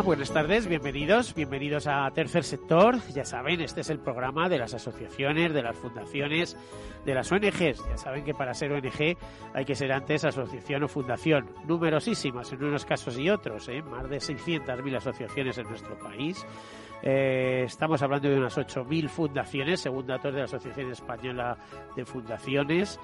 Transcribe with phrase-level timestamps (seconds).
[0.00, 2.96] Buenas tardes, bienvenidos, bienvenidos a Tercer Sector.
[3.12, 6.56] Ya saben, este es el programa de las asociaciones, de las fundaciones,
[7.04, 7.84] de las ONGs.
[7.88, 9.16] Ya saben que para ser ONG
[9.52, 11.50] hay que ser antes asociación o fundación.
[11.66, 13.82] Numerosísimas en unos casos y otros, ¿eh?
[13.82, 16.44] más de 600.000 asociaciones en nuestro país.
[17.02, 21.58] Eh, estamos hablando de unas 8.000 fundaciones, según datos de la Asociación Española
[21.94, 22.98] de Fundaciones.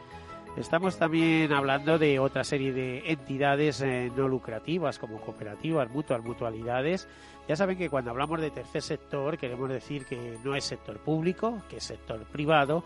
[0.59, 7.07] Estamos también hablando de otra serie de entidades eh, no lucrativas como cooperativas, mutuas, mutualidades.
[7.47, 11.63] Ya saben que cuando hablamos de tercer sector queremos decir que no es sector público,
[11.69, 12.83] que es sector privado,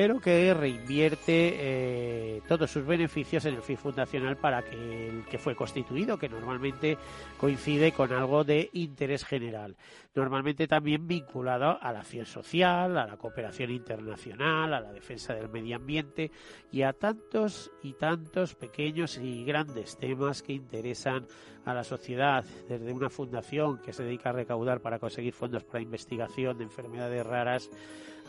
[0.00, 5.36] pero que reinvierte eh, todos sus beneficios en el fin fundacional para que el que
[5.36, 6.96] fue constituido, que normalmente
[7.36, 9.76] coincide con algo de interés general,
[10.14, 15.50] normalmente también vinculado a la acción social, a la cooperación internacional, a la defensa del
[15.50, 16.30] medio ambiente
[16.72, 21.26] y a tantos y tantos pequeños y grandes temas que interesan
[21.66, 25.82] a la sociedad, desde una fundación que se dedica a recaudar para conseguir fondos para
[25.82, 27.68] investigación de enfermedades raras,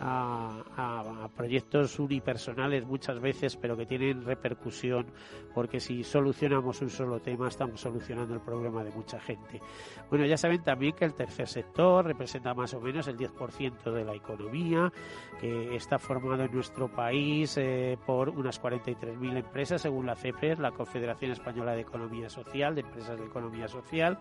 [0.02, 5.08] a, proyectos unipersonales muchas veces, pero que tienen repercusión,
[5.54, 9.62] porque si solucionamos un solo tema, estamos solucionando el problema de mucha gente.
[10.10, 14.06] Bueno, ya saben también que el tercer sector representa más o menos el 10% de
[14.06, 14.92] la economía,
[15.40, 20.72] que está formado en nuestro país eh, por unas 43.000 empresas, según la CEPER, la
[20.72, 24.20] Confederación Española de Economía Social, de Empresas de Economía Social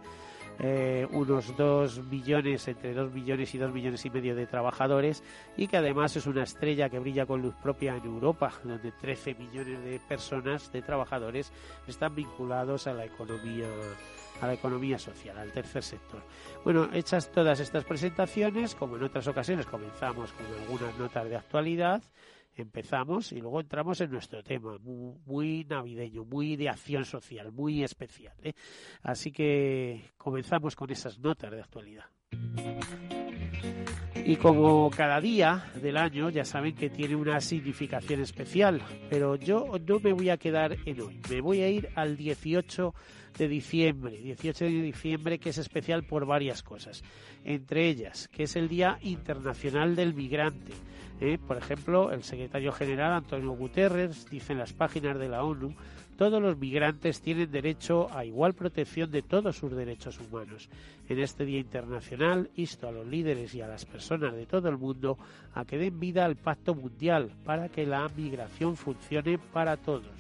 [0.58, 5.22] eh, unos 2 millones, entre 2 millones y 2 millones y medio de trabajadores
[5.56, 9.34] y que además es una estrella que brilla con luz propia en Europa, donde 13
[9.34, 11.52] millones de personas, de trabajadores,
[11.86, 13.68] están vinculados a la economía
[14.40, 16.22] a la economía social, al tercer sector.
[16.64, 22.02] Bueno, hechas todas estas presentaciones, como en otras ocasiones comenzamos con algunas notas de actualidad,
[22.60, 28.34] empezamos y luego entramos en nuestro tema, muy, navideño, muy de acción social, muy especial.
[28.42, 28.52] ¿eh?
[29.02, 32.04] Así que comenzamos con esas notas de actualidad.
[34.24, 39.66] Y como cada día del año ya saben que tiene una significación especial, pero yo
[39.86, 42.94] no me voy a quedar en hoy, me voy a ir al 18
[43.38, 47.02] de diciembre, 18 de diciembre que es especial por varias cosas,
[47.44, 50.72] entre ellas que es el Día Internacional del Migrante.
[51.20, 51.38] ¿eh?
[51.44, 55.74] Por ejemplo, el secretario general Antonio Guterres dice en las páginas de la ONU
[56.20, 60.68] todos los migrantes tienen derecho a igual protección de todos sus derechos humanos.
[61.08, 64.76] En este Día Internacional insto a los líderes y a las personas de todo el
[64.76, 65.16] mundo
[65.54, 70.12] a que den vida al Pacto Mundial para que la migración funcione para todos.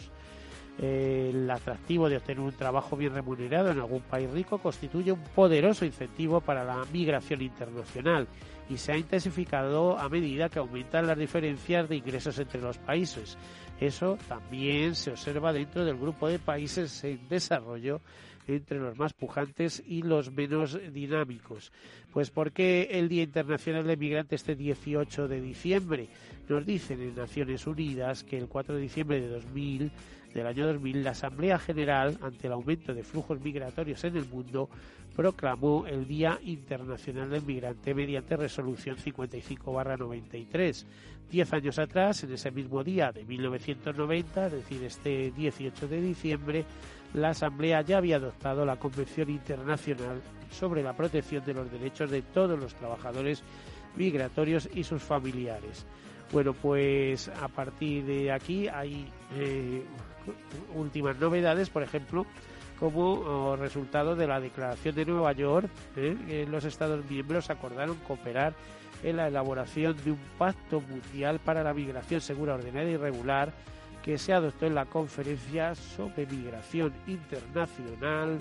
[0.78, 5.84] El atractivo de obtener un trabajo bien remunerado en algún país rico constituye un poderoso
[5.84, 8.26] incentivo para la migración internacional
[8.70, 13.36] y se ha intensificado a medida que aumentan las diferencias de ingresos entre los países.
[13.80, 18.00] Eso también se observa dentro del grupo de países en desarrollo
[18.46, 21.72] entre los más pujantes y los menos dinámicos.
[22.12, 26.08] Pues ¿por qué el Día Internacional del Migrante este 18 de diciembre?
[26.48, 29.92] Nos dicen en Naciones Unidas que el 4 de diciembre de 2000
[30.34, 34.68] del año 2000, la Asamblea General, ante el aumento de flujos migratorios en el mundo,
[35.16, 40.86] proclamó el Día Internacional del Migrante mediante resolución 55-93.
[41.30, 46.64] Diez años atrás, en ese mismo día de 1990, es decir, este 18 de diciembre,
[47.14, 52.22] la Asamblea ya había adoptado la Convención Internacional sobre la protección de los derechos de
[52.22, 53.44] todos los trabajadores
[53.96, 55.86] migratorios y sus familiares.
[56.32, 59.06] Bueno, pues a partir de aquí hay
[59.36, 59.84] eh,
[60.74, 62.26] últimas novedades, por ejemplo,
[62.80, 66.46] como resultado de la Declaración de Nueva York, ¿eh?
[66.50, 68.54] los Estados miembros acordaron cooperar
[69.04, 73.52] en la elaboración de un pacto mundial para la migración segura, ordenada y regular
[74.02, 78.38] que se adoptó en la conferencia sobre migración internacional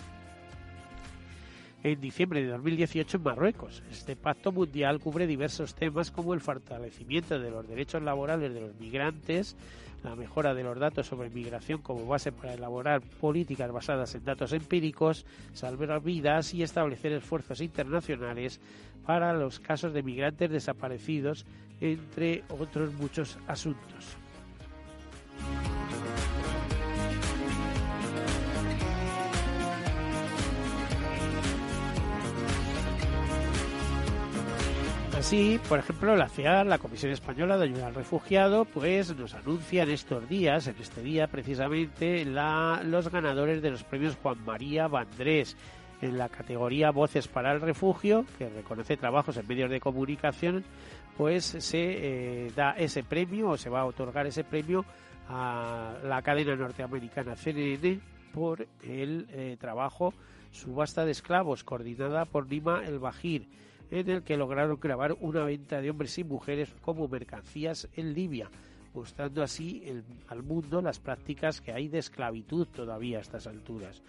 [1.83, 3.83] en diciembre de 2018 en Marruecos.
[3.91, 8.75] Este pacto mundial cubre diversos temas como el fortalecimiento de los derechos laborales de los
[8.75, 9.55] migrantes,
[10.03, 14.53] la mejora de los datos sobre migración como base para elaborar políticas basadas en datos
[14.53, 18.59] empíricos, salvar vidas y establecer esfuerzos internacionales
[19.05, 21.45] para los casos de migrantes desaparecidos,
[21.81, 24.17] entre otros muchos asuntos.
[35.19, 39.83] Así, por ejemplo, la CEAR, la Comisión Española de Ayuda al Refugiado, pues nos anuncia
[39.83, 45.57] en estos días, en este día precisamente, los ganadores de los premios Juan María Vandrés
[46.01, 50.63] en la categoría Voces para el Refugio, que reconoce trabajos en medios de comunicación,
[51.17, 54.85] pues se eh, da ese premio o se va a otorgar ese premio
[55.27, 57.99] a la cadena norteamericana CNN
[58.33, 60.13] por el eh, trabajo
[60.53, 63.45] Subasta de Esclavos, coordinada por Nima El Bajir
[63.91, 68.49] en el que lograron grabar una venta de hombres y mujeres como mercancías en Libia,
[68.93, 69.83] mostrando así
[70.27, 74.01] al mundo las prácticas que hay de esclavitud todavía a estas alturas.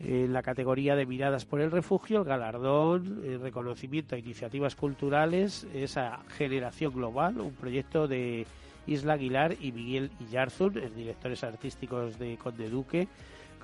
[0.00, 5.66] En la categoría de miradas por el refugio, el galardón, el reconocimiento a iniciativas culturales,
[5.74, 8.46] esa generación global, un proyecto de
[8.86, 13.08] Isla Aguilar y Miguel Illarzun, directores artísticos de Conde Duque,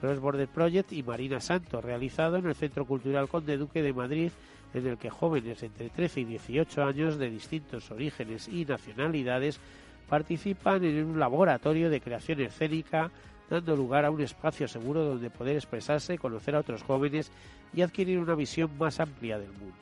[0.00, 4.32] Cross Border Project y Marina Santos, realizado en el Centro Cultural Conde Duque de Madrid
[4.74, 9.60] en el que jóvenes entre 13 y 18 años de distintos orígenes y nacionalidades
[10.08, 13.10] participan en un laboratorio de creación escénica,
[13.48, 17.30] dando lugar a un espacio seguro donde poder expresarse, conocer a otros jóvenes
[17.72, 19.74] y adquirir una visión más amplia del mundo.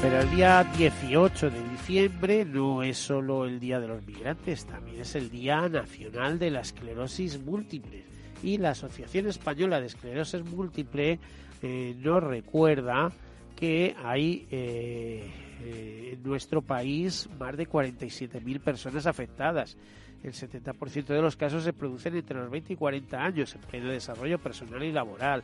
[0.00, 5.00] Pero el día 18 de diciembre no es solo el Día de los Migrantes, también
[5.00, 8.13] es el Día Nacional de la Esclerosis Múltiple
[8.44, 11.18] y la Asociación Española de Esclerosis Múltiple
[11.62, 13.10] eh, nos recuerda
[13.56, 15.30] que hay eh,
[15.62, 19.78] eh, en nuestro país más de 47.000 personas afectadas.
[20.22, 23.88] El 70% de los casos se producen entre los 20 y 40 años en pleno
[23.88, 25.42] desarrollo personal y laboral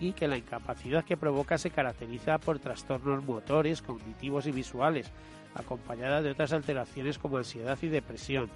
[0.00, 5.10] y que la incapacidad que provoca se caracteriza por trastornos motores, cognitivos y visuales,
[5.54, 8.50] acompañada de otras alteraciones como ansiedad y depresión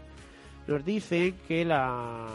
[0.67, 2.27] nos dicen que, la,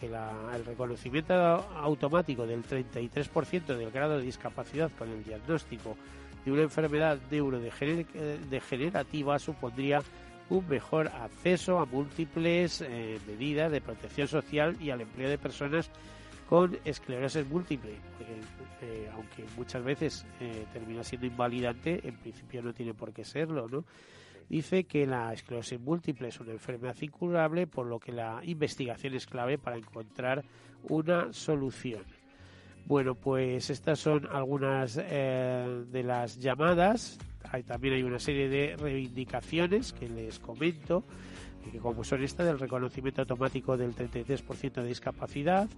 [0.00, 5.96] que el reconocimiento automático del 33% del grado de discapacidad con el diagnóstico
[6.44, 10.02] de una enfermedad neurodegenerativa supondría
[10.50, 15.90] un mejor acceso a múltiples eh, medidas de protección social y al empleo de personas
[16.48, 17.92] con esclerosis múltiple,
[18.82, 23.66] eh, aunque muchas veces eh, termina siendo invalidante, en principio no tiene por qué serlo,
[23.68, 23.84] ¿no?
[24.48, 29.26] Dice que la esclerosis múltiple es una enfermedad incurable, por lo que la investigación es
[29.26, 30.44] clave para encontrar
[30.88, 32.02] una solución.
[32.86, 37.18] Bueno, pues estas son algunas eh, de las llamadas.
[37.50, 41.04] Hay, también hay una serie de reivindicaciones que les comento
[41.70, 45.68] que como son esta del reconocimiento automático del 33% de discapacidad,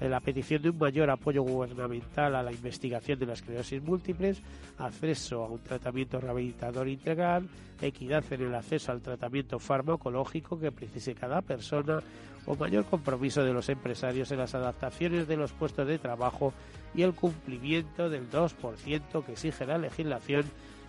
[0.00, 4.42] la petición de un mayor apoyo gubernamental a la investigación de las esclerosis múltiples,
[4.78, 7.48] acceso a un tratamiento rehabilitador integral,
[7.80, 12.00] equidad en el acceso al tratamiento farmacológico que precise cada persona,
[12.46, 16.52] o mayor compromiso de los empresarios en las adaptaciones de los puestos de trabajo
[16.94, 20.44] y el cumplimiento del 2% que exige la legislación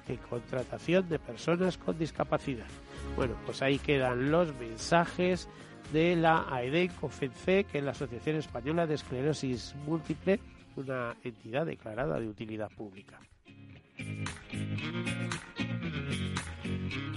[0.07, 2.67] en contratación de personas con discapacidad.
[3.15, 5.47] Bueno, pues ahí quedan los mensajes
[5.93, 10.39] de la AEDEN COFENCE, que es la Asociación Española de Esclerosis Múltiple,
[10.75, 13.19] una entidad declarada de utilidad pública.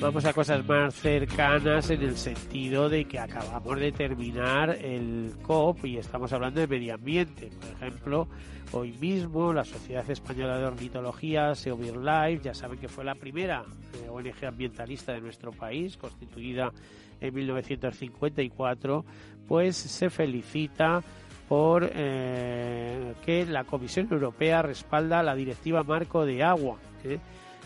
[0.01, 5.87] Vamos a cosas más cercanas en el sentido de que acabamos de terminar el COP
[5.87, 7.51] y estamos hablando de medio ambiente.
[7.61, 8.29] Por ejemplo,
[8.71, 13.65] hoy mismo la Sociedad Española de Ornitología, SeoBirdLife, ya saben que fue la primera
[13.95, 16.73] eh, ONG ambientalista de nuestro país, constituida
[17.21, 19.05] en 1954,
[19.49, 21.03] pues se felicita
[21.49, 26.79] por eh, que la Comisión Europea respalda la Directiva Marco de Agua.
[27.03, 27.19] ¿eh?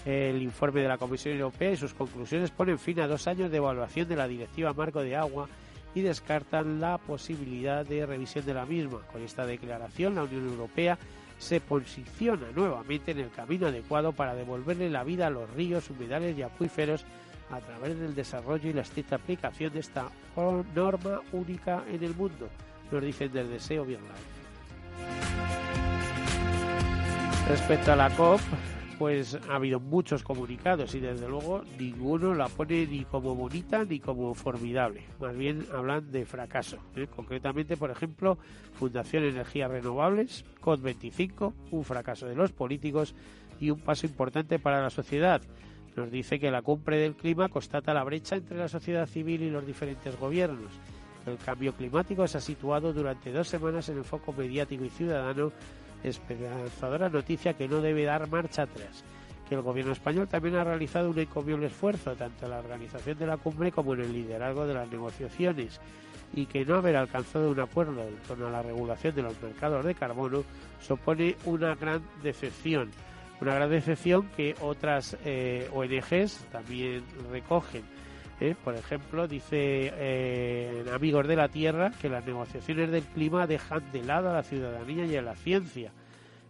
[0.05, 3.59] El informe de la Comisión Europea y sus conclusiones ponen fin a dos años de
[3.59, 5.49] evaluación de la Directiva Marco de Agua
[5.95, 9.01] y descartan la posibilidad de revisión de la misma.
[9.13, 10.99] Con esta declaración, la Unión Europea
[11.39, 16.37] se posiciona nuevamente en el camino adecuado para devolverle la vida a los ríos, humedales
[16.37, 17.05] y acuíferos
[17.51, 20.09] a través del desarrollo y la estricta aplicación de esta
[20.75, 22.49] norma única en el mundo,
[22.91, 24.01] nos dicen del deseo bien
[27.49, 28.41] Respecto a la COP,
[28.99, 34.01] pues ha habido muchos comunicados y desde luego ninguno la pone ni como bonita ni
[34.01, 35.03] como formidable.
[35.21, 36.79] Más bien hablan de fracaso.
[36.97, 37.07] ¿eh?
[37.15, 38.39] Concretamente, por ejemplo,
[38.75, 43.15] Fundación Energías Renovables, COP25, un fracaso de los políticos
[43.61, 45.43] y un paso importante para la sociedad.
[45.97, 49.51] Nos dice que la cumbre del clima constata la brecha entre la sociedad civil y
[49.51, 50.73] los diferentes gobiernos.
[51.27, 55.53] El cambio climático se ha situado durante dos semanas en el foco mediático y ciudadano
[56.03, 59.05] esperanzadora noticia que no debe dar marcha atrás,
[59.49, 63.27] que el gobierno español también ha realizado un encomiable esfuerzo tanto en la organización de
[63.27, 65.81] la cumbre como en el liderazgo de las negociaciones
[66.35, 69.85] y que no haber alcanzado un acuerdo en torno a la regulación de los mercados
[69.85, 70.45] de carbono
[70.81, 72.91] supone una gran decepción.
[73.41, 77.83] Una gran decepción que otras eh, ONGs también recogen.
[78.43, 78.57] ¿Eh?
[78.63, 84.03] Por ejemplo, dice eh, Amigos de la Tierra que las negociaciones del clima dejan de
[84.03, 85.93] lado a la ciudadanía y a la ciencia.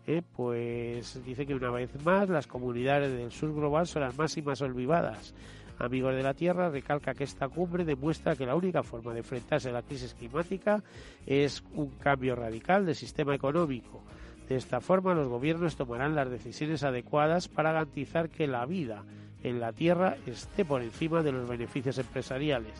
[0.06, 0.22] ¿eh?
[0.34, 5.34] Pues dice que una vez más las comunidades del sur global son las máximas olvidadas.
[5.78, 9.68] Amigos de la Tierra recalca que esta cumbre demuestra que la única forma de enfrentarse
[9.68, 10.82] a la crisis climática
[11.26, 14.02] es un cambio radical del sistema económico.
[14.48, 19.04] De esta forma, los gobiernos tomarán las decisiones adecuadas para garantizar que la vida
[19.42, 22.72] en la tierra esté por encima de los beneficios empresariales.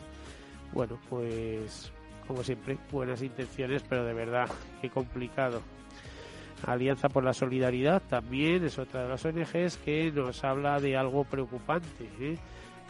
[0.73, 1.91] Bueno, pues
[2.27, 4.49] como siempre, buenas intenciones, pero de verdad,
[4.81, 5.61] qué complicado.
[6.65, 11.25] Alianza por la Solidaridad también es otra de las ONGs que nos habla de algo
[11.25, 12.09] preocupante.
[12.19, 12.37] ¿eh?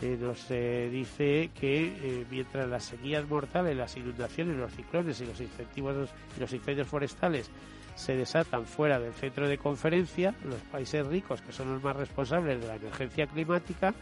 [0.01, 5.39] Eh, nos eh, dice que mientras las sequías mortales, las inundaciones, los ciclones y los
[5.42, 7.50] incentivos los incendios forestales
[7.95, 12.62] se desatan fuera del centro de conferencia, los países ricos, que son los más responsables
[12.62, 13.93] de la emergencia climática,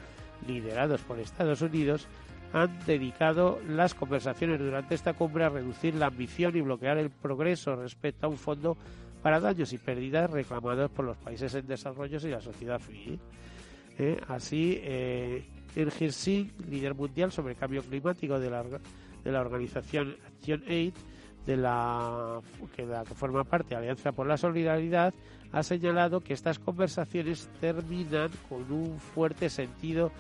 [0.47, 2.07] liderados por Estados Unidos,
[2.53, 7.75] han dedicado las conversaciones durante esta cumbre a reducir la ambición y bloquear el progreso
[7.75, 8.77] respecto a un fondo
[9.21, 13.19] para daños y pérdidas reclamados por los países en desarrollo y la sociedad civil.
[13.97, 15.45] Eh, así, eh,
[15.75, 20.93] líder mundial sobre cambio climático de la, de la organización Action Aid,
[21.45, 22.39] de la
[22.75, 25.13] que, forma parte Alianza por la Solidaridad,
[25.51, 30.11] ha señalado que estas conversaciones terminan con un fuerte sentido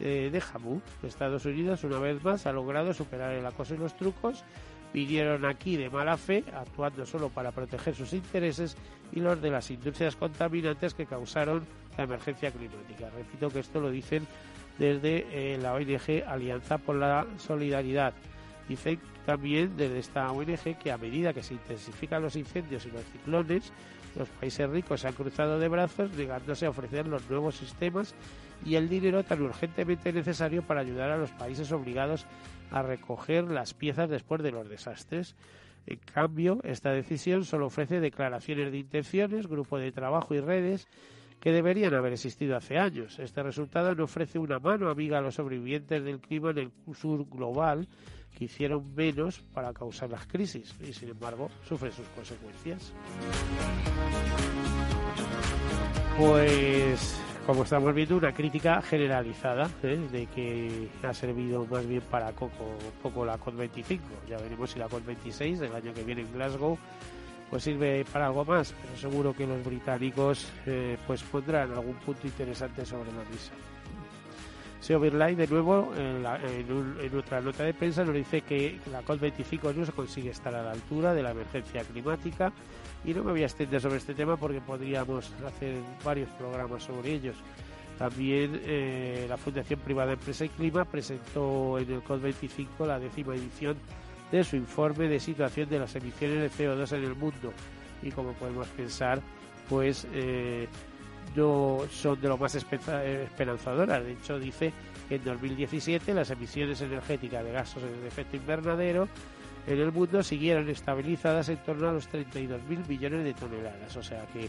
[0.00, 0.80] eh, de jamú.
[1.02, 4.44] Estados Unidos, una vez más, ha logrado superar el acoso y los trucos.
[4.92, 8.76] Vinieron aquí de mala fe, actuando solo para proteger sus intereses
[9.12, 11.64] y los de las industrias contaminantes que causaron
[11.96, 13.10] la emergencia climática.
[13.10, 14.26] Repito que esto lo dicen
[14.78, 18.14] desde eh, la ONG Alianza por la Solidaridad.
[18.70, 23.02] Dicen también desde esta ONG que a medida que se intensifican los incendios y los
[23.02, 23.72] ciclones,
[24.14, 28.14] los países ricos se han cruzado de brazos negándose a ofrecer los nuevos sistemas
[28.64, 32.26] y el dinero tan urgentemente necesario para ayudar a los países obligados
[32.70, 35.34] a recoger las piezas después de los desastres.
[35.88, 40.86] En cambio, esta decisión solo ofrece declaraciones de intenciones, grupo de trabajo y redes
[41.40, 43.18] que deberían haber existido hace años.
[43.18, 47.26] Este resultado no ofrece una mano amiga a los sobrevivientes del clima en el sur
[47.28, 47.88] global,
[48.36, 52.92] que hicieron menos para causar las crisis y sin embargo sufren sus consecuencias.
[56.18, 59.98] Pues como estamos viendo, una crítica generalizada ¿eh?
[60.12, 63.98] de que ha servido más bien para poco, poco la COP25.
[64.28, 66.78] Ya veremos si la COP26 del año que viene en Glasgow
[67.50, 72.26] pues sirve para algo más, pero seguro que los británicos eh, pues pondrán algún punto
[72.26, 73.52] interesante sobre la misa.
[74.80, 79.74] Seo Birlay, de nuevo, en, en, otra nota de prensa, nos dice que la COP25
[79.74, 82.50] no se consigue estar a la altura de la emergencia climática
[83.04, 87.12] y no me voy a extender sobre este tema porque podríamos hacer varios programas sobre
[87.12, 87.36] ellos.
[87.98, 93.76] También eh, la Fundación Privada Empresa y Clima presentó en el COP25 la décima edición
[94.32, 97.52] de su informe de situación de las emisiones de CO2 en el mundo
[98.02, 99.20] y como podemos pensar,
[99.68, 100.66] pues eh,
[101.36, 104.04] no son de lo más esperanzadoras.
[104.04, 104.72] De hecho, dice
[105.08, 109.08] que en 2017 las emisiones energéticas de gases de efecto invernadero
[109.66, 113.96] en el mundo siguieron estabilizadas en torno a los 32.000 millones de toneladas.
[113.96, 114.48] O sea que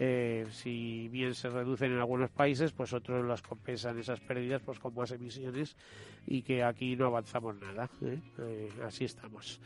[0.00, 4.78] eh, si bien se reducen en algunos países, pues otros las compensan esas pérdidas pues
[4.78, 5.76] con más emisiones
[6.26, 7.90] y que aquí no avanzamos nada.
[8.02, 8.18] ¿eh?
[8.38, 9.60] Eh, así estamos.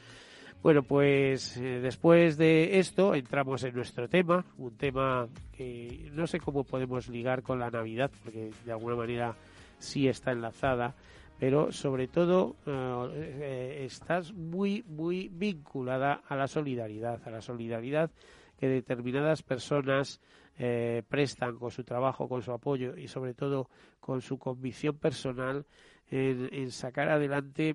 [0.62, 6.38] Bueno, pues eh, después de esto entramos en nuestro tema, un tema que no sé
[6.38, 9.34] cómo podemos ligar con la Navidad, porque de alguna manera
[9.78, 10.94] sí está enlazada,
[11.40, 18.12] pero sobre todo eh, estás muy, muy vinculada a la solidaridad, a la solidaridad
[18.56, 20.20] que determinadas personas
[20.56, 25.66] eh, prestan con su trabajo, con su apoyo y sobre todo con su convicción personal
[26.08, 27.74] en, sacar adelante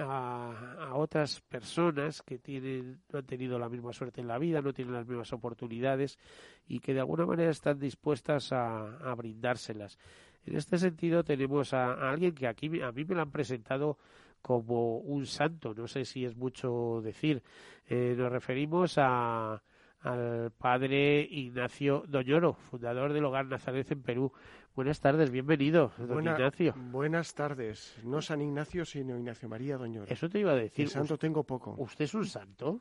[0.00, 4.72] a, otras personas que tienen, no han tenido la misma suerte en la vida, no
[4.72, 6.18] tienen las mismas oportunidades
[6.66, 9.98] y que de alguna manera están dispuestas a, brindárselas.
[10.44, 13.98] En este sentido tenemos a, alguien que aquí a mí me lo han presentado
[14.40, 17.42] como un santo, no sé si es mucho decir.
[17.86, 19.62] Eh, nos referimos a,
[20.02, 24.32] al padre Ignacio Doñoro, fundador del Hogar Nazaret en Perú.
[24.74, 26.74] Buenas tardes, bienvenido, don Ignacio.
[26.76, 27.96] Buenas tardes.
[28.02, 30.06] No San Ignacio, sino Ignacio María Doñoro.
[30.08, 30.88] Eso te iba a decir.
[30.88, 31.74] santo tengo poco.
[31.78, 32.80] ¿Usted es un santo?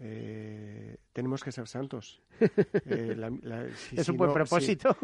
[0.00, 2.22] Eh, tenemos que ser santos.
[2.86, 3.16] Eh,
[3.92, 4.96] es un buen propósito.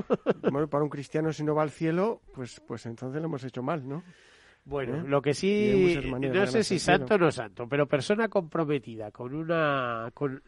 [0.50, 3.62] bueno, para un cristiano si no va al cielo, pues, pues entonces lo hemos hecho
[3.62, 4.02] mal, ¿no?
[4.68, 5.02] Bueno, ¿Eh?
[5.06, 10.10] lo que sí, no sé si santo o no santo, pero persona comprometida con una,
[10.12, 10.42] con,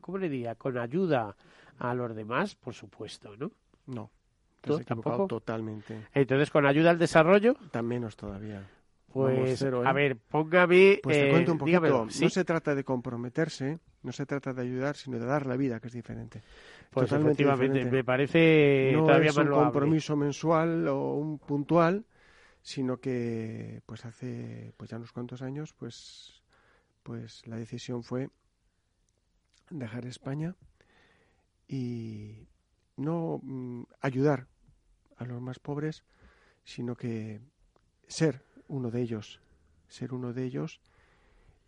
[0.00, 0.54] ¿cómo le diría?
[0.54, 1.34] Con ayuda
[1.78, 3.50] a los demás, por supuesto, ¿no?
[3.86, 4.10] No,
[4.60, 5.26] te tampoco?
[5.26, 6.06] totalmente.
[6.14, 7.56] Entonces, con ayuda al desarrollo.
[7.72, 8.62] Tan menos todavía.
[9.12, 9.92] Pues, a ¿eh?
[9.92, 11.00] ver, póngame.
[11.02, 12.06] Pues te cuento un poquito.
[12.20, 15.80] No se trata de comprometerse, no se trata de ayudar, sino de dar la vida,
[15.80, 16.42] que es diferente.
[16.90, 22.04] Pues Totalmente efectivamente, me parece no todavía es un compromiso mensual o un puntual,
[22.66, 26.42] sino que pues hace pues ya unos cuantos años pues
[27.04, 28.28] pues la decisión fue
[29.70, 30.56] dejar España
[31.68, 32.48] y
[32.96, 34.48] no mm, ayudar
[35.16, 36.02] a los más pobres,
[36.64, 37.40] sino que
[38.08, 39.40] ser uno de ellos,
[39.86, 40.80] ser uno de ellos.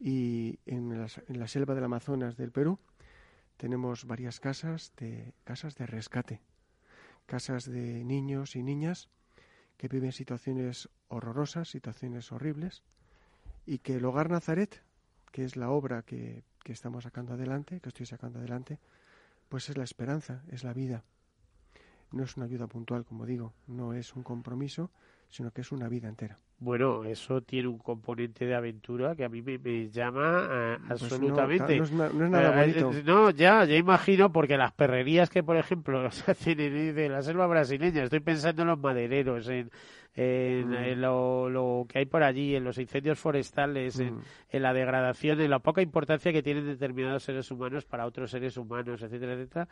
[0.01, 2.81] Y en, en la selva del Amazonas del Perú
[3.57, 6.41] tenemos varias casas de casas de rescate,
[7.27, 9.09] casas de niños y niñas
[9.79, 12.83] que viven situaciones horrorosas, situaciones horribles,
[13.65, 14.83] y que el Hogar Nazaret,
[15.33, 18.79] que es la obra que, que estamos sacando adelante, que estoy sacando adelante,
[19.49, 21.05] pues es la esperanza, es la vida.
[22.11, 24.91] No es una ayuda puntual, como digo, no es un compromiso,
[25.29, 26.39] sino que es una vida entera.
[26.61, 31.79] Bueno, eso tiene un componente de aventura que a mí me, llama eh, pues absolutamente.
[31.79, 33.03] No, es, nada eh, bonito.
[33.05, 37.47] no, ya, ya imagino, porque las perrerías que, por ejemplo, se hacen en, la selva
[37.47, 39.71] brasileña, estoy pensando en los madereros, en,
[40.17, 41.01] en, mm.
[41.01, 44.23] lo, que hay por allí, en los incendios forestales, en, mm.
[44.51, 48.57] en, la degradación, en la poca importancia que tienen determinados seres humanos para otros seres
[48.57, 49.69] humanos, etcétera, etcétera,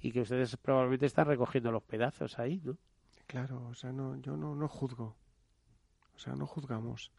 [0.00, 2.76] y que ustedes probablemente están recogiendo los pedazos ahí, ¿no?
[3.26, 5.16] Claro, o sea, no, yo no, no juzgo.
[6.18, 7.12] O sea, no juzgamos.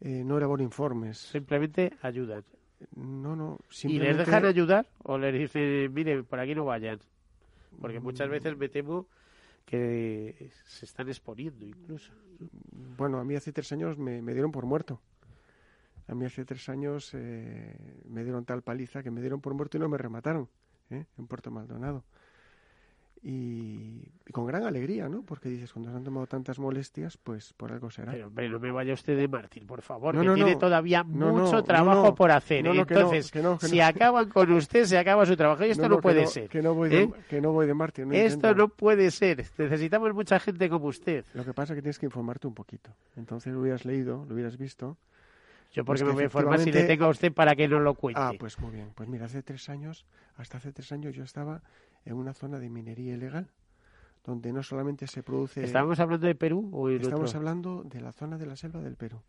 [0.00, 1.18] Eh, no elaboro informes.
[1.18, 2.44] Simplemente ayudan.
[2.94, 3.58] No, no.
[3.82, 6.98] ¿Y les dejan ayudar o les dicen, mire, por aquí no vayan?
[7.78, 9.06] Porque muchas veces me temo
[9.66, 12.10] que se están exponiendo incluso.
[12.96, 15.00] Bueno, a mí hace tres años me, dieron por muerto.
[16.08, 19.76] A mí hace tres años eh, me dieron tal paliza que me dieron por muerto
[19.76, 20.48] y no me remataron
[20.88, 21.04] ¿eh?
[21.18, 22.04] en Puerto Maldonado
[23.28, 25.22] y, con gran alegría, ¿no?
[25.22, 28.12] Porque dices, cuando se han tomado tantas molestias, pues por algo será.
[28.12, 32.14] Pero, hombre, no me vaya usted de mártir, por favor, que tiene todavía mucho trabajo
[32.14, 32.64] por hacer.
[32.64, 36.48] Entonces, si acaban con usted, se acaba su trabajo y esto no, puede ser.
[36.48, 37.10] Que no voy de, ¿eh?
[37.28, 38.06] que no voy de mártir.
[38.12, 39.44] esto no puede ser.
[39.58, 41.24] Necesitamos mucha gente como usted.
[41.34, 42.90] Lo que pasa es que tienes que informarte un poquito.
[43.16, 44.98] Entonces lo hubieras leído, lo hubieras visto.
[45.72, 47.80] Yo porque pues me voy a informar si le tengo a usted para que no
[47.80, 48.20] lo cuente.
[48.22, 48.92] Ah, pues muy bien.
[48.94, 51.60] Pues mira, hace tres años, hasta hace tres años yo estaba
[52.06, 53.50] en una zona de minería ilegal
[54.26, 55.62] donde no solamente se produce...
[55.62, 59.20] ¿Estábamos hablando de Perú o Estamos hablando de la zona de la selva del Perú.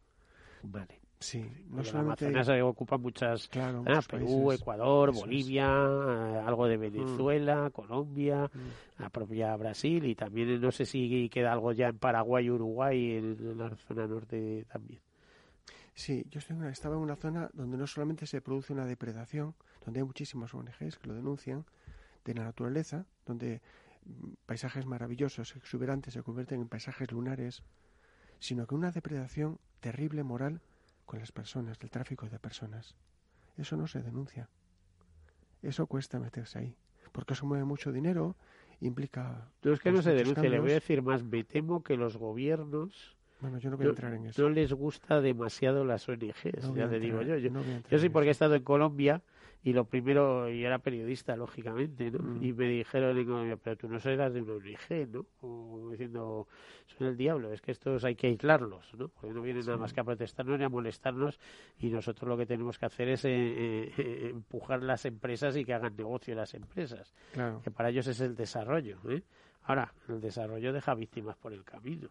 [0.64, 1.00] Vale.
[1.20, 2.32] Sí, no solamente...
[2.32, 3.48] La se ocupa muchas...
[3.48, 7.72] Claro, ah, Perú, Ecuador, Bolivia, eh, algo de Venezuela, mm.
[7.72, 9.02] Colombia, mm.
[9.02, 13.18] la propia Brasil y también no sé si queda algo ya en Paraguay y Uruguay,
[13.18, 15.00] en la zona norte también.
[15.94, 20.06] Sí, yo estaba en una zona donde no solamente se produce una depredación, donde hay
[20.06, 21.66] muchísimas ONGs que lo denuncian,
[22.28, 23.62] de la naturaleza, donde
[24.06, 27.64] mm, paisajes maravillosos, exuberantes, se convierten en paisajes lunares,
[28.40, 30.62] sino que una depredación terrible moral
[31.06, 32.96] con las personas, del tráfico de personas.
[33.58, 34.50] Eso no se denuncia.
[35.64, 36.76] Eso cuesta meterse ahí,
[37.14, 38.36] porque eso mueve mucho dinero,
[38.82, 39.50] implica...
[39.64, 42.18] No es que no se denuncia, le voy a decir más, me temo que los
[42.18, 44.42] gobiernos bueno, yo no voy a entrar en eso.
[44.42, 47.38] No les gusta demasiado las ONGs, ya te digo yo.
[47.38, 47.52] Yo,
[47.88, 49.22] yo sí porque he estado en Colombia
[49.68, 52.20] y lo primero, y era periodista, lógicamente, ¿no?
[52.20, 52.42] Mm.
[52.42, 55.26] Y me dijeron, pero tú no serás de una ONG, ¿no?
[55.42, 56.48] Como diciendo,
[56.86, 59.10] son el diablo, es que estos hay que aislarlos, ¿no?
[59.10, 61.38] Porque no vienen nada más que a protestarnos ni a molestarnos
[61.80, 65.66] y nosotros lo que tenemos que hacer es eh, eh, eh, empujar las empresas y
[65.66, 67.14] que hagan negocio las empresas.
[67.62, 69.22] Que para ellos es el desarrollo, ¿eh?
[69.64, 72.08] Ahora, el desarrollo deja víctimas por el camino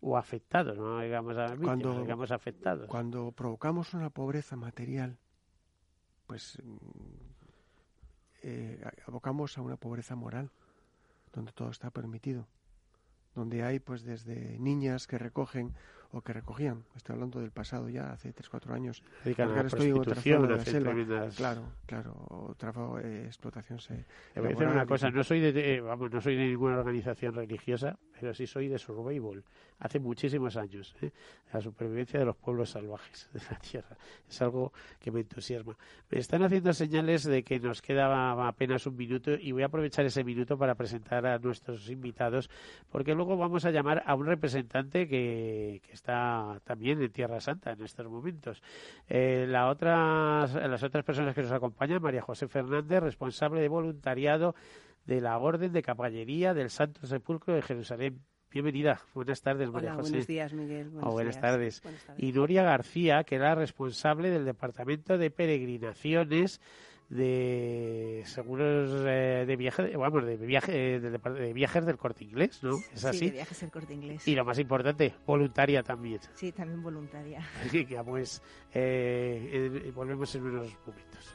[0.00, 2.86] o afectados, no digamos, a cuando, digamos afectados.
[2.86, 5.18] Cuando provocamos una pobreza material,
[6.26, 6.76] pues mm,
[8.42, 10.50] eh, abocamos a una pobreza moral,
[11.32, 12.46] donde todo está permitido,
[13.34, 15.74] donde hay pues desde niñas que recogen
[16.12, 19.88] o que recogían, estoy hablando del pasado ya, hace 3 4 años, Dedican ahora estoy
[19.88, 20.90] en otra prostitución, zona de la hacen selva.
[20.92, 23.94] tremendas- Claro, claro, otra eh, explotación se
[24.36, 27.34] voy a decir una cosa, no soy de, de- vamos, no soy de ninguna organización
[27.34, 29.44] religiosa, pero sí soy de survival,
[29.78, 31.10] hace muchísimos años, ¿eh?
[31.52, 33.96] la supervivencia de los pueblos salvajes de la tierra.
[34.28, 35.76] Es algo que me entusiasma.
[36.10, 40.06] Me están haciendo señales de que nos queda apenas un minuto y voy a aprovechar
[40.06, 42.50] ese minuto para presentar a nuestros invitados,
[42.90, 47.82] porque luego vamos a llamar a un representante que, está también en Tierra Santa en
[47.82, 48.62] estos momentos.
[49.08, 54.54] Eh, la las otras personas que nos acompañan, María José Fernández, responsable de voluntariado
[55.06, 58.20] de la Orden de Caballería del Santo Sepulcro de Jerusalén.
[58.50, 59.00] Bienvenida.
[59.14, 60.10] Buenas tardes, María Hola, José.
[60.10, 60.90] buenos días, Miguel.
[61.02, 61.40] Oh, buenas días.
[61.42, 61.82] tardes.
[61.82, 62.22] Buenas tardes.
[62.24, 66.60] Y Nuria García, que era responsable del Departamento de Peregrinaciones
[67.08, 72.60] de seguros eh, de viaje, vamos, de viaje, eh, del de viajes del Corte Inglés,
[72.64, 72.76] ¿no?
[72.92, 73.26] Es Sí, así.
[73.26, 74.26] de viajes el corte inglés.
[74.26, 76.18] Y lo más importante, voluntaria también.
[76.34, 77.46] Sí, también voluntaria.
[77.64, 78.42] Así que pues
[78.74, 81.34] eh, eh, volvemos en unos momentos.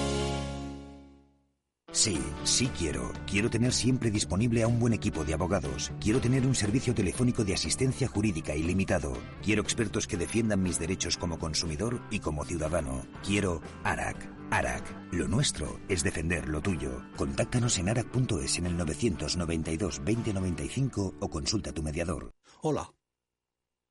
[1.93, 3.11] Sí, sí quiero.
[3.27, 5.91] Quiero tener siempre disponible a un buen equipo de abogados.
[5.99, 9.11] Quiero tener un servicio telefónico de asistencia jurídica ilimitado.
[9.43, 13.05] Quiero expertos que defiendan mis derechos como consumidor y como ciudadano.
[13.25, 14.15] Quiero ARAC.
[14.51, 15.11] ARAC.
[15.11, 17.03] Lo nuestro es defender lo tuyo.
[17.17, 22.33] Contáctanos en arac.es en el 992 2095 o consulta a tu mediador.
[22.61, 22.93] Hola.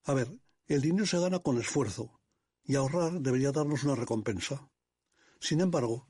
[0.05, 2.19] A ver, el dinero se gana con esfuerzo
[2.65, 4.71] y ahorrar debería darnos una recompensa.
[5.39, 6.10] Sin embargo,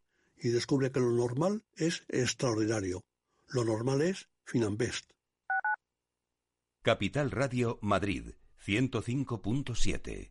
[0.41, 3.01] y descubre que lo normal es extraordinario.
[3.47, 5.11] Lo normal es Finanbest.
[6.81, 8.33] Capital Radio Madrid
[8.65, 10.30] 105.7.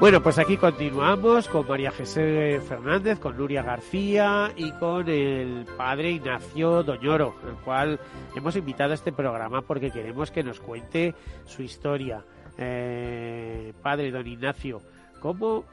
[0.00, 6.12] Bueno, pues aquí continuamos con María José Fernández, con Nuria García y con el padre
[6.12, 7.98] Ignacio Doñoro, el cual
[8.36, 12.24] hemos invitado a este programa porque queremos que nos cuente su historia.
[12.56, 14.82] Eh, padre don Ignacio,
[15.18, 15.64] ¿cómo,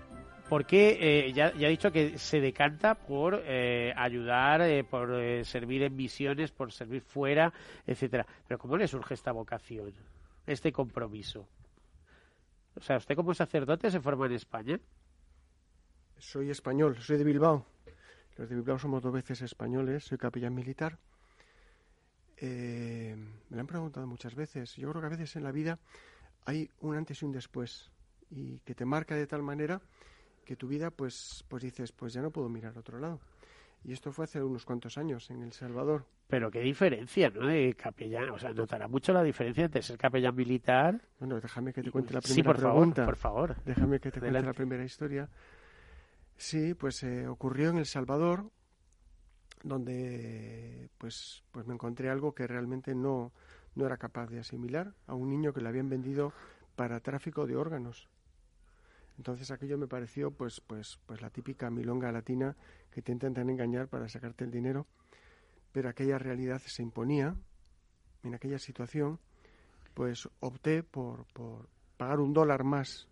[0.49, 5.13] por qué, eh, ya, ya ha dicho que se decanta por eh, ayudar, eh, por
[5.13, 7.53] eh, servir en misiones, por servir fuera,
[7.85, 8.25] etcétera?
[8.47, 9.93] Pero ¿cómo le surge esta vocación,
[10.47, 11.47] este compromiso?
[12.77, 14.79] O sea, ¿usted como sacerdote se forma en España?
[16.17, 17.65] Soy español, soy de Bilbao.
[18.37, 20.97] Los de Bilbao somos dos veces españoles, soy capellán militar.
[22.37, 23.15] Eh,
[23.49, 24.75] me lo han preguntado muchas veces.
[24.75, 25.79] Yo creo que a veces en la vida
[26.45, 27.91] hay un antes y un después
[28.29, 29.81] y que te marca de tal manera
[30.45, 33.19] que tu vida pues pues dices pues ya no puedo mirar a otro lado
[33.87, 36.05] y esto fue hace unos cuantos años en El Salvador.
[36.27, 40.35] Pero qué diferencia no de capellán o sea notará mucho la diferencia entre ser capellán
[40.35, 40.99] militar.
[41.19, 43.03] Bueno déjame que te cuente la primera sí por pregunta.
[43.03, 43.55] favor por favor.
[43.63, 44.31] Déjame que te Adelante.
[44.31, 45.29] cuente la primera historia.
[46.35, 48.49] Sí pues eh, ocurrió en El Salvador
[49.63, 53.31] donde pues pues me encontré algo que realmente no
[53.75, 56.33] no era capaz de asimilar a un niño que le habían vendido
[56.75, 58.07] para tráfico de órganos.
[59.17, 62.55] Entonces aquello me pareció pues pues pues la típica milonga latina
[62.95, 64.87] que te intentan engañar para sacarte el dinero,
[65.73, 67.35] pero aquella realidad se imponía
[68.23, 69.19] en aquella situación,
[69.93, 71.25] pues opté por,
[71.97, 73.09] pagar un dólar más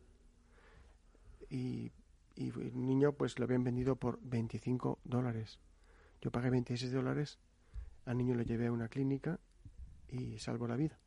[1.50, 1.92] y,
[2.38, 5.60] el niño pues lo habían vendido por 25 dólares.
[6.22, 7.38] Yo pagué 26 dólares,
[8.06, 9.38] al niño lo llevé a una clínica
[10.08, 10.98] y salvo la vida.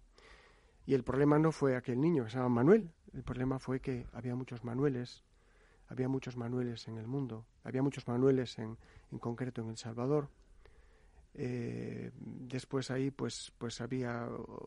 [0.84, 4.06] Y el problema no fue aquel niño que se llama Manuel, el problema fue que
[4.12, 5.24] había muchos Manueles,
[5.88, 8.76] había muchos Manueles en el mundo, había muchos Manueles en,
[9.12, 10.28] en concreto en El Salvador.
[11.34, 14.26] Eh, después ahí pues, pues había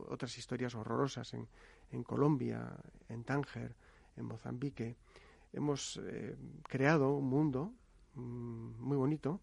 [0.09, 1.47] otras historias horrorosas en,
[1.91, 2.77] en Colombia,
[3.07, 3.75] en Tánger,
[4.15, 4.95] en Mozambique.
[5.51, 7.73] Hemos eh, creado un mundo
[8.13, 9.41] mm, muy bonito,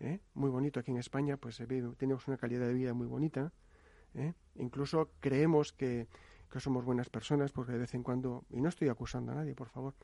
[0.00, 0.20] ¿eh?
[0.34, 1.62] muy bonito aquí en España, pues
[1.98, 3.52] tenemos una calidad de vida muy bonita.
[4.14, 4.32] ¿eh?
[4.54, 6.08] Incluso creemos que,
[6.50, 9.54] que somos buenas personas porque de vez en cuando, y no estoy acusando a nadie,
[9.54, 9.94] por favor,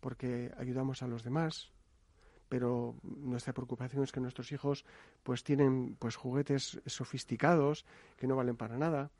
[0.00, 1.70] porque ayudamos a los demás,
[2.48, 4.84] pero nuestra preocupación es que nuestros hijos
[5.22, 7.86] pues tienen pues juguetes sofisticados
[8.16, 9.10] que no valen para nada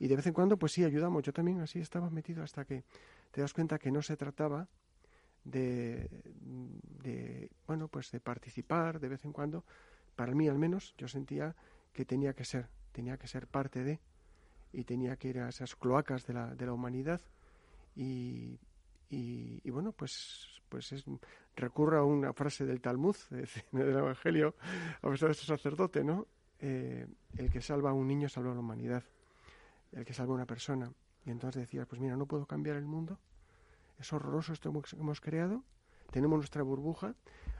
[0.00, 1.22] y de vez en cuando pues sí ayudamos.
[1.22, 2.84] Yo también así estaba metido hasta que
[3.30, 4.66] te das cuenta que no se trataba
[5.44, 6.08] de,
[7.66, 9.64] bueno pues de participar de vez en cuando.
[10.16, 11.54] Para mí al menos yo sentía
[11.92, 14.00] que tenía que ser tenía que ser parte de
[14.72, 17.20] y tenía que ir a esas cloacas de la, de la humanidad
[17.94, 18.58] y,
[19.10, 21.04] y, y, bueno, pues, pues es,
[21.56, 23.16] recurro a una frase del Talmud,
[23.72, 24.54] del Evangelio,
[25.02, 26.26] a pesar de este sacerdote, ¿no?
[26.60, 29.02] Eh, el que salva a un niño salva a la humanidad,
[29.92, 30.92] el que salva a una persona.
[31.24, 33.18] Y entonces decías, pues mira, no puedo cambiar el mundo,
[33.98, 35.64] es horroroso esto que hemos creado,
[36.10, 37.14] tenemos nuestra burbuja,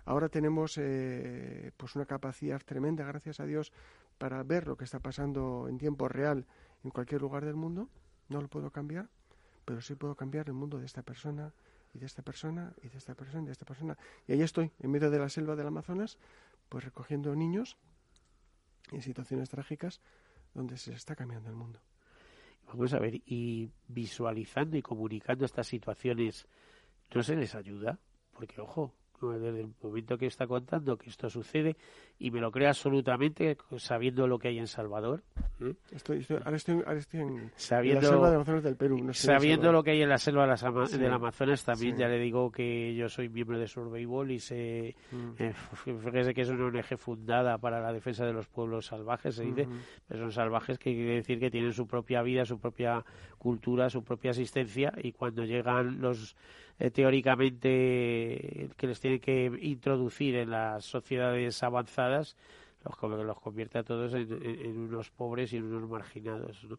[0.05, 3.73] ahora tenemos eh, pues una capacidad tremenda, gracias a Dios,
[4.19, 6.47] para ver lo que está pasando en tiempo real
[6.85, 7.89] en cualquier lugar del mundo,
[8.29, 9.09] no lo puedo cambiar,
[9.71, 11.55] pero sí puedo cambiar el mundo de esta persona
[11.95, 13.97] y de esta persona y de esta persona y de esta persona.
[14.27, 16.19] Y ahí estoy, en medio de la selva del Amazonas,
[16.69, 17.77] pues recogiendo niños
[18.91, 20.01] en situaciones trágicas
[20.55, 21.79] donde se está cambiando el mundo.
[22.67, 26.49] Vamos a ver, y visualizando y comunicando estas situaciones,
[27.15, 28.01] ¿no se les ayuda?
[28.33, 28.93] Porque, ojo,
[29.29, 31.77] desde el momento que está contando que esto sucede
[32.19, 35.23] y me lo creo absolutamente sabiendo lo que hay en Salvador.
[35.61, 35.75] ¿eh?
[35.93, 38.99] Estoy, estoy, ahora, estoy, ahora estoy en, sabiendo, en la selva del Amazonas del Perú.
[39.05, 40.99] No sabiendo lo que hay en la selva de Ama Sí.
[40.99, 42.01] del Amazonas, también Sí.
[42.01, 45.31] ya le digo que yo soy miembro de Survival y sé Mm.
[45.39, 45.53] eh,
[45.85, 49.63] fíjese que es una ONG fundada para la defensa de los pueblos salvajes, se dice,
[49.63, 49.77] Ujú.
[50.09, 53.05] pero son salvajes que quiere decir que tienen su propia vida, su propia
[53.39, 56.37] cultura, su propia existencia y cuando llegan los
[56.81, 62.37] eh, teóricamente que les tienen que introducir en las sociedades avanzadas,
[62.85, 66.79] los, los convierte a todos en, unos pobres y en unos marginados, ¿no?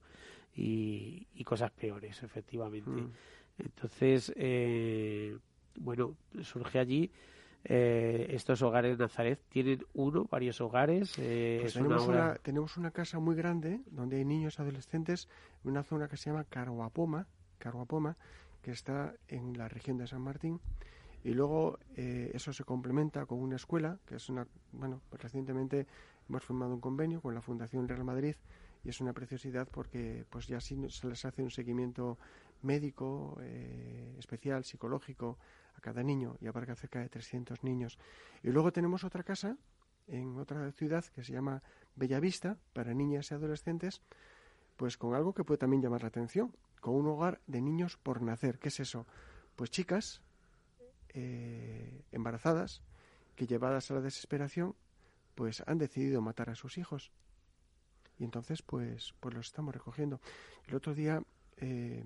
[0.55, 2.89] y, y cosas peores, efectivamente.
[2.89, 3.11] Mm.
[3.59, 5.37] Entonces, eh,
[5.79, 7.11] bueno, surge allí.
[7.63, 11.13] eh, estos hogares Nazaret tienen uno, varios hogares.
[11.19, 15.29] eh, Pues una tenemos, una, tenemos una casa muy grande donde hay niños adolescentes
[15.63, 17.27] en una zona que se llama Caruapoma,
[17.59, 18.17] Caruapoma
[18.61, 20.59] que está en la región de San Martín.
[21.23, 25.87] Y luego eh, eso se complementa con una escuela, que es una, bueno, pues recientemente
[26.27, 28.35] hemos firmado un convenio con la Fundación Real Madrid
[28.83, 32.17] y es una preciosidad porque pues ya sí se les hace un seguimiento
[32.63, 35.37] médico, eh, especial, psicológico
[35.75, 37.99] a cada niño y abarca cerca de 300 niños.
[38.43, 39.57] Y luego tenemos otra casa
[40.07, 41.61] en otra ciudad que se llama
[41.95, 44.01] Bellavista para niñas y adolescentes,
[44.77, 48.21] pues con algo que puede también llamar la atención, con un hogar de niños por
[48.21, 48.59] nacer.
[48.59, 49.05] ¿Qué es eso?
[49.55, 50.21] Pues chicas
[51.13, 52.81] eh, embarazadas
[53.35, 54.75] que llevadas a la desesperación
[55.35, 57.11] pues han decidido matar a sus hijos
[58.17, 60.21] y entonces pues pues los estamos recogiendo
[60.67, 61.21] el otro día
[61.57, 62.03] eh,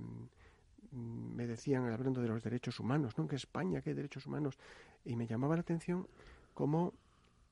[0.91, 4.57] me decían hablando de los derechos humanos no que España hay derechos humanos
[5.03, 6.07] y me llamaba la atención
[6.53, 6.93] cómo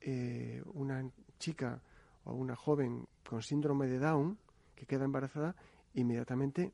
[0.01, 1.07] eh, una
[1.39, 1.81] chica
[2.23, 4.38] o una joven con síndrome de Down
[4.75, 5.55] que queda embarazada
[5.93, 6.73] inmediatamente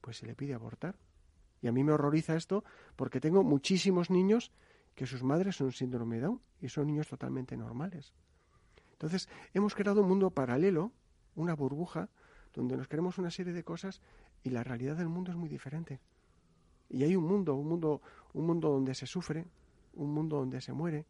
[0.00, 0.96] pues se le pide abortar
[1.64, 2.62] y a mí me horroriza esto
[2.94, 4.52] porque tengo muchísimos niños
[4.94, 8.12] que sus madres son síndrome de Down y son niños totalmente normales.
[8.92, 10.92] Entonces, hemos creado un mundo paralelo,
[11.34, 12.10] una burbuja,
[12.52, 14.00] donde nos queremos una serie de cosas
[14.42, 16.00] y la realidad del mundo es muy diferente.
[16.90, 18.02] Y hay un mundo, un mundo,
[18.34, 19.46] un mundo donde se sufre,
[19.94, 21.06] un mundo donde se muere,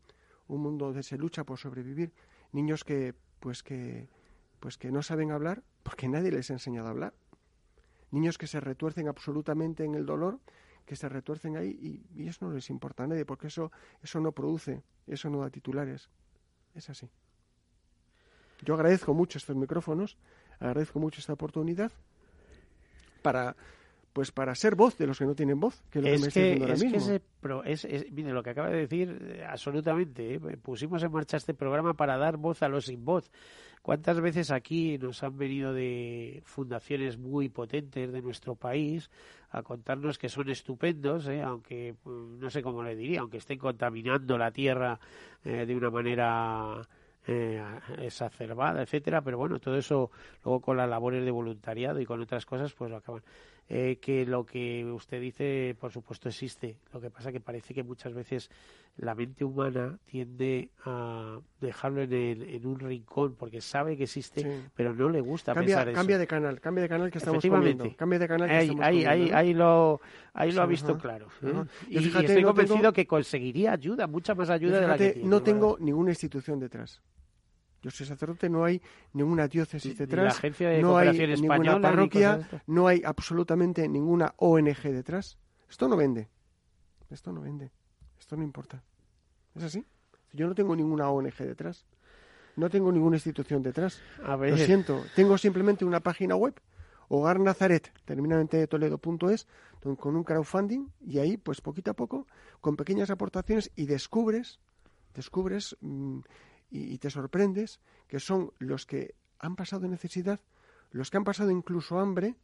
[0.46, 2.12] un mundo donde se lucha por sobrevivir,
[2.52, 4.08] niños que pues que
[4.60, 7.14] pues que no saben hablar porque nadie les ha enseñado a hablar
[8.14, 10.40] niños que se retuercen absolutamente en el dolor,
[10.86, 13.72] que se retuercen ahí y, eso no les importa a nadie, porque eso,
[14.02, 16.08] eso no produce, eso no da titulares.
[16.74, 17.10] Es así.
[18.62, 20.16] Yo agradezco mucho estos micrófonos,
[20.58, 21.92] agradezco mucho esta oportunidad
[23.22, 23.56] para
[24.14, 26.62] pues para ser voz de los que no tienen voz, que es lo que me
[26.62, 27.64] ahora mismo.
[27.64, 30.40] es, mire, lo que acaba de decir, eh, absolutamente, ¿eh?
[30.62, 33.28] pusimos en marcha este programa para dar voz a los sin voz.
[33.84, 39.10] ¿Cuántas veces aquí nos han venido de fundaciones muy potentes de nuestro país
[39.50, 41.42] a contarnos que son estupendos, ¿eh?
[41.42, 44.98] aunque mm, no sé cómo le diría, aunque estén contaminando la tierra
[45.44, 46.80] eh, de una manera
[47.26, 47.62] eh,
[47.98, 50.10] exacerbada, etcétera, pero bueno, todo eso
[50.42, 53.22] luego con las labores de voluntariado y con otras cosas, pues lo acaban.
[53.66, 56.76] Eh, que lo que usted dice, por supuesto, existe.
[56.92, 58.50] Lo que pasa que parece que muchas veces
[58.98, 64.94] la mente humana tiende a dejarlo en, en un rincón porque sabe que existe, pero
[64.94, 67.96] no le gusta cambia, pensar Cambia de canal, cambia de canal que estamos comiendo.
[67.96, 70.00] Cambia de canal que ahí, estamos ahí, ahí, ahí, lo,
[70.34, 71.28] ahí lo ha visto claro.
[71.42, 71.64] ¿eh?
[71.88, 76.10] Y, estoy convencido que conseguiría ayuda, mucha más ayuda de la que No tengo ninguna
[76.10, 77.00] institución detrás.
[77.84, 78.80] Yo soy sacerdote, no hay
[79.12, 80.40] ninguna diócesis detrás,
[80.80, 85.36] no hay ninguna parroquia, no hay absolutamente ninguna ONG detrás.
[85.68, 86.30] Esto no vende.
[87.10, 87.72] Esto no vende.
[88.18, 88.82] Esto no importa.
[89.54, 89.84] ¿Es así?
[90.32, 91.84] Yo no tengo ninguna ONG detrás.
[92.56, 94.00] No tengo ninguna institución detrás.
[94.26, 95.04] Lo siento.
[95.14, 96.58] Tengo simplemente una página web,
[97.08, 99.46] Hogar Nazaret, terminante toledo.es,
[99.98, 102.26] con un crowdfunding y ahí, pues poquito a poco,
[102.62, 104.58] con pequeñas aportaciones y descubres,
[105.14, 106.20] descubres mm,
[106.74, 110.40] y, te sorprendes que son los que han pasado necesidad,
[110.90, 112.34] los que han pasado incluso hambre,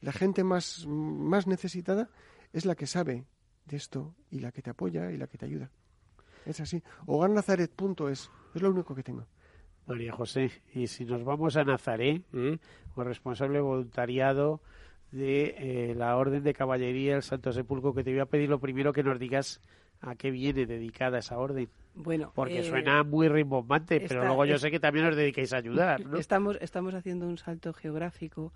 [0.00, 2.10] la gente más, más necesitada
[2.52, 3.24] es la que sabe
[3.64, 5.70] de esto y la que te apoya y la que te ayuda.
[6.44, 6.82] Es así.
[7.06, 9.26] Hogarnazaret.es es lo único que tengo.
[9.86, 12.58] María José, y si nos vamos a Nazaret, ¿eh?
[12.94, 14.60] responsable voluntariado
[15.12, 18.60] de eh, la Orden de Caballería del Santo Sepulcro, que te voy a pedir lo
[18.60, 19.62] primero que nos digas
[20.00, 21.68] a qué viene dedicada esa orden.
[21.94, 25.56] Bueno, porque eh, suena muy rimbombante, pero luego yo sé que también os dedicáis a
[25.56, 26.04] ayudar.
[26.06, 26.16] ¿no?
[26.16, 28.52] Estamos, estamos haciendo un salto geográfico,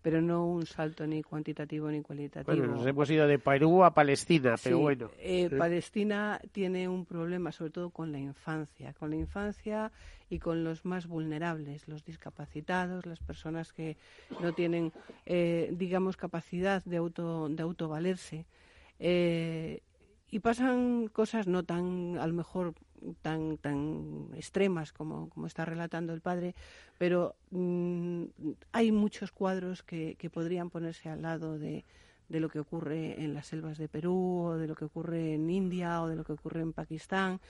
[0.00, 2.56] pero no un salto ni cuantitativo ni cualitativo.
[2.56, 5.10] Bueno, nos hemos ido de Perú a Palestina, pero bueno.
[5.18, 9.90] Eh, Palestina tiene un problema, sobre todo con la infancia, con la infancia
[10.30, 13.96] y con los más vulnerables, los discapacitados, las personas que
[14.40, 14.92] no tienen,
[15.26, 18.46] eh, digamos, capacidad de auto de autovalerse.
[20.30, 22.74] Y pasan cosas no tan, a lo mejor,
[23.22, 26.54] tan, tan extremas como, como está relatando el padre,
[26.98, 28.24] pero mm,
[28.72, 31.84] hay muchos cuadros que, que podrían ponerse al lado de,
[32.28, 35.48] de lo que ocurre en las selvas de Perú o de lo que ocurre en
[35.50, 37.40] India o de lo que ocurre en Pakistán.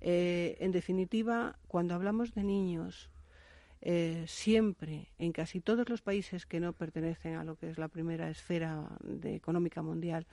[0.00, 3.10] Eh, en definitiva, cuando hablamos de niños,
[3.80, 7.88] eh, siempre, en casi todos los países que no pertenecen a lo que es la
[7.88, 10.26] primera esfera de económica mundial,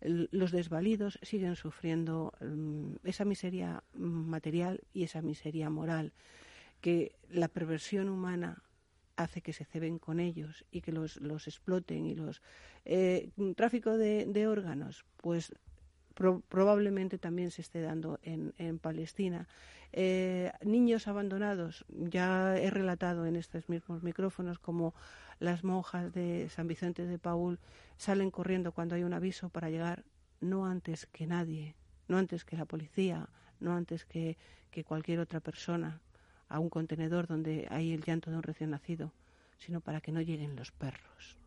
[0.00, 6.12] los desvalidos siguen sufriendo mm, esa miseria material y esa miseria moral,
[6.80, 8.62] que la perversión humana
[9.16, 12.40] hace que se ceben con ellos y que los, los exploten y los
[12.84, 15.52] eh, tráfico de, órganos pues
[16.14, 19.46] probablemente también se esté dando en, en Palestina.
[19.92, 24.94] Eh, niños abandonados ya he relatado en estos mismos micrófonos como
[25.38, 27.58] las monjas de San Vicente de Paul
[27.96, 30.04] salen corriendo cuando hay un aviso para llegar
[30.40, 31.74] no antes que nadie,
[32.06, 33.28] no antes que la policía,
[33.60, 34.36] no antes que,
[34.70, 36.00] que cualquier otra persona
[36.48, 39.12] a un contenedor donde hay el llanto de un recién nacido,
[39.58, 41.38] sino para que no lleguen los perros.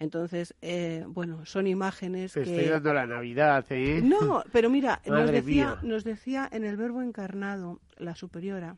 [0.00, 2.50] Entonces, eh, bueno, son imágenes Te que...
[2.50, 4.00] estoy dando la Navidad, ¿eh?
[4.02, 5.78] No, pero mira, nos decía, mía.
[5.82, 8.76] nos decía en el verbo encarnado la superiora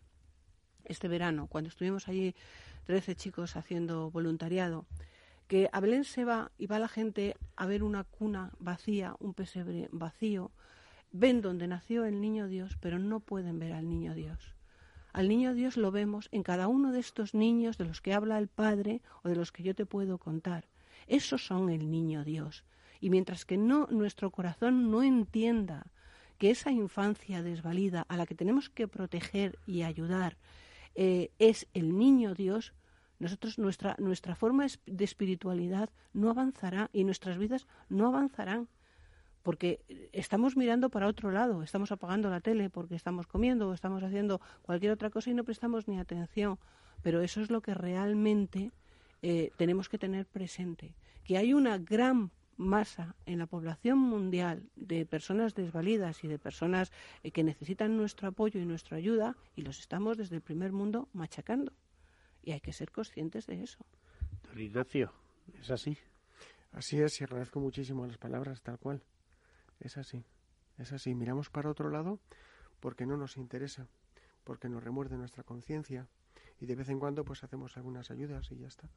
[0.87, 2.35] este verano, cuando estuvimos allí
[2.85, 4.87] 13 chicos haciendo voluntariado,
[5.49, 9.35] que a Belén se va y va la gente a ver una cuna vacía, un
[9.35, 10.53] pesebre vacío,
[11.13, 14.55] ven donde nació el niño Dios, pero no pueden ver al niño Dios.
[15.13, 18.39] Al niño Dios lo vemos en cada uno de estos niños de los que habla
[18.39, 20.69] el Padre o de los que yo te puedo contar.
[21.09, 22.65] Esos son el niño Dios.
[23.01, 25.87] Y mientras que no nuestro corazón no entienda
[26.39, 30.37] que esa infancia desvalida a la que tenemos que proteger y ayudar
[30.95, 32.75] eh, es el niño Dios,
[33.19, 38.69] nosotros nuestra nuestra forma de espiritualidad no avanzará y nuestras vidas no avanzarán
[39.43, 39.81] porque
[40.13, 44.41] estamos mirando para otro lado, estamos apagando la tele porque estamos comiendo o estamos haciendo
[44.63, 46.59] cualquier otra cosa y no prestamos ni atención.
[47.03, 48.71] Pero eso es lo que realmente
[49.23, 52.31] eh, tenemos que tener presente, que hay una gran
[52.61, 56.93] masa en la población mundial de personas desvalidas y de personas
[57.23, 61.09] eh, que necesitan nuestro apoyo y nuestra ayuda y los estamos desde el primer mundo
[61.13, 61.73] machacando.
[62.43, 63.85] Y hay que ser conscientes de eso.
[64.45, 65.13] Don Ignacio,
[65.61, 65.97] es así.
[66.73, 69.03] Así es, y agradezco muchísimo las palabras, tal cual.
[69.81, 70.25] Es así,
[70.79, 71.15] es así.
[71.15, 72.21] Miramos para otro lado
[72.79, 73.89] porque no nos interesa,
[74.45, 76.09] porque nos remuerde nuestra conciencia
[76.61, 78.89] y de vez en cuando pues hacemos algunas ayudas y ya está.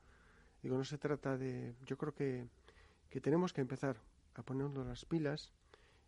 [0.61, 1.75] Digo, no se trata de...
[1.85, 2.47] Yo creo que,
[3.13, 4.01] que tenemos que empezar
[4.33, 5.51] a ponernos las pilas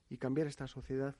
[0.10, 1.16] y cambiar esta sociedad.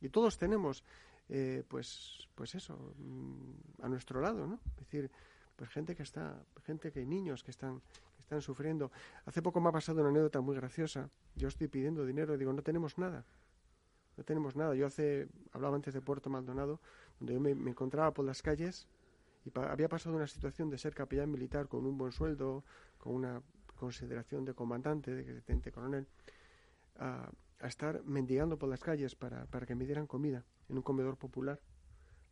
[0.00, 0.84] Y todos tenemos,
[1.28, 4.60] eh, pues, pues eso, mm, a nuestro lado, ¿no?
[4.76, 5.10] Es decir,
[5.56, 7.82] pues gente que está, gente que hay niños que están,
[8.20, 8.92] están sufriendo.
[9.24, 11.10] Hace poco me ha pasado una anécdota muy graciosa.
[11.34, 13.24] Yo estoy pidiendo dinero, digo, no tenemos nada.
[14.16, 14.76] No tenemos nada.
[14.76, 16.78] Yo hace, hablaba antes de Puerto Maldonado,
[17.18, 18.86] donde yo me, encontraba por las calles
[19.44, 22.62] y había pasado una situación de ser capellán militar con un buen sueldo,
[22.98, 23.42] con una
[23.84, 26.06] consideración de comandante, de teniente coronel,
[26.96, 27.30] a,
[27.60, 31.16] a estar mendigando por las calles para, para que me dieran comida en un comedor
[31.16, 31.60] popular.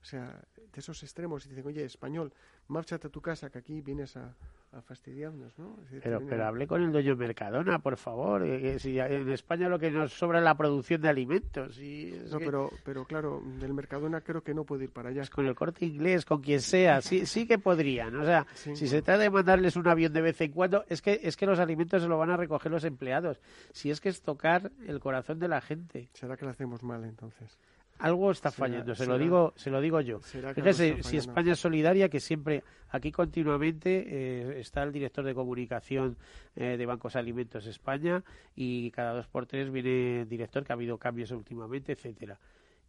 [0.03, 2.33] O sea, de esos extremos, y dicen, oye, español,
[2.69, 4.35] márchate a tu casa, que aquí vienes a,
[4.73, 5.77] a fastidiarnos, ¿no?
[5.83, 8.43] Decir, Pero, pero hable con el dueño Mercadona, por favor.
[8.45, 11.79] eh, que si en España lo que nos sobra es la producción de alimentos.
[11.79, 15.21] Y No, que- pero, pero claro, del Mercadona creo que no puedo ir para allá.
[15.21, 18.17] Pues con el corte inglés, con quien sea, sí, sí que podrían.
[18.17, 21.01] O sea, Sí, si se trata de mandarles un avión de vez en cuando, es
[21.01, 23.41] que, es que los alimentos se lo van a recoger los empleados.
[23.73, 26.09] Si es que es tocar el corazón de la gente.
[26.15, 27.57] ¿Será que lo hacemos mal entonces?
[27.99, 30.21] Algo está fallando, se lo digo, se lo digo yo.
[30.23, 31.17] ¿Será que algo Fíjese, si?
[31.19, 36.17] España es solidaria, que siempre aquí continuamente eh, está el director de comunicación
[36.57, 38.25] eh, de Bancos Alimentos España
[38.57, 42.39] y cada dos por tres viene el director, que ha habido cambios últimamente, etcétera.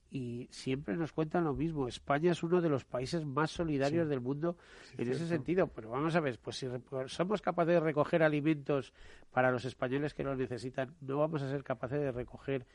[0.10, 1.88] Y siempre nos cuentan lo mismo.
[1.88, 4.10] España es uno de los países más solidarios Sí.
[4.10, 5.66] del mundo Sí, en ese sentido.
[5.68, 6.68] Pero vamos a ver, pues si
[7.08, 8.94] somos capaces de recoger alimentos
[9.32, 12.68] para los españoles que los necesitan, no vamos a ser capaces de recoger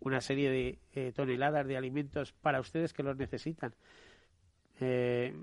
[0.00, 3.74] una serie de eh, toneladas de alimentos para ustedes que los necesitan.
[4.80, 5.34] Eh,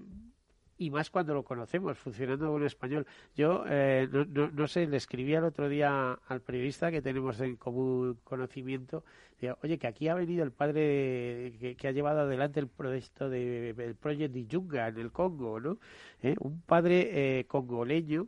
[0.77, 3.07] y más cuando lo conocemos, funcionando con español.
[3.35, 7.39] Yo eh, no, no, no sé, le escribí el otro día al periodista que tenemos
[7.39, 12.59] en común conocimiento, decía, oye, que aquí ha venido el padre que, ha llevado adelante
[12.59, 15.77] el proyecto de el proyecto de Yunga en el Congo, ¿no?
[16.21, 16.35] ¿Eh?
[16.39, 18.27] Un padre eh, congoleño,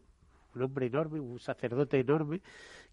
[0.56, 2.42] un hombre enorme, un sacerdote enorme,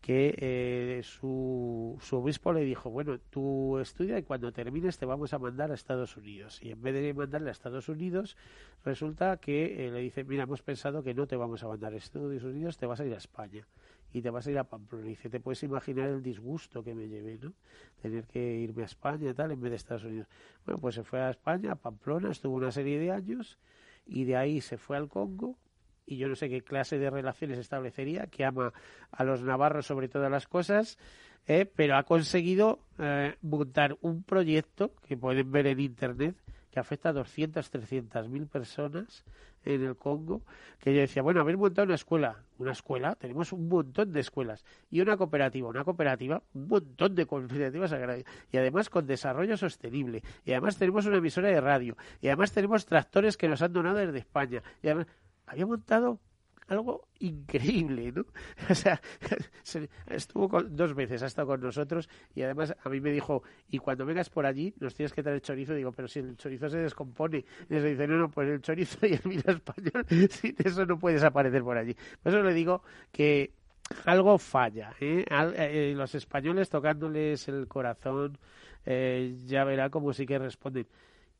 [0.04, 5.32] que eh, su, su obispo le dijo, bueno, tú estudia y cuando termines te vamos
[5.32, 6.60] a mandar a Estados Unidos.
[6.60, 8.36] Y en vez de mandarle a Estados Unidos,
[8.84, 11.96] resulta que eh, le dice, mira, hemos pensado que no te vamos a mandar a
[11.96, 13.66] Estados Unidos, te vas a ir a España.
[14.12, 15.06] Y te vas a ir a Pamplona.
[15.06, 17.54] Y dice, te puedes imaginar el disgusto que me llevé, ¿no?
[18.02, 20.28] Tener que irme a España y tal en vez de Estados Unidos.
[20.66, 23.58] Bueno, pues se fue a España, a Pamplona, estuvo una serie de años
[24.04, 25.56] y de ahí se fue al Congo
[26.06, 28.72] y yo no sé qué clase de relaciones establecería, que ama
[29.10, 30.98] a los navarros sobre todas las cosas,
[31.46, 36.36] eh, pero ha conseguido eh, montar un proyecto que pueden ver en Internet
[36.70, 39.24] que afecta a 200, 300 mil personas
[39.64, 40.42] en el Congo,
[40.80, 44.64] que yo decía, bueno, haber montado una escuela, una escuela, tenemos un montón de escuelas,
[44.90, 50.22] y una cooperativa, una cooperativa, un montón de cooperativas agrarias, y además con desarrollo sostenible,
[50.44, 53.98] y además tenemos una emisora de radio, y además tenemos tractores que nos han donado
[53.98, 54.62] desde España,
[55.46, 56.20] había montado
[56.68, 58.24] algo increíble, ¿no?
[58.70, 59.00] O sea,
[60.06, 63.78] estuvo con, dos veces, ha estado con nosotros y además a mí me dijo, y
[63.78, 65.74] cuando vengas por allí nos tienes que traer chorizo.
[65.74, 67.44] Digo, pero si el chorizo se descompone.
[67.68, 70.98] Y se dice, no, no, pues el chorizo y el vino español, sin eso no
[70.98, 71.94] puedes aparecer por allí.
[72.22, 72.82] Por eso le digo
[73.12, 73.52] que
[74.06, 74.94] algo falla.
[75.00, 75.24] ¿eh?
[75.28, 78.38] eh los españoles tocándoles el corazón,
[78.86, 80.86] eh, ya verá cómo sí que responden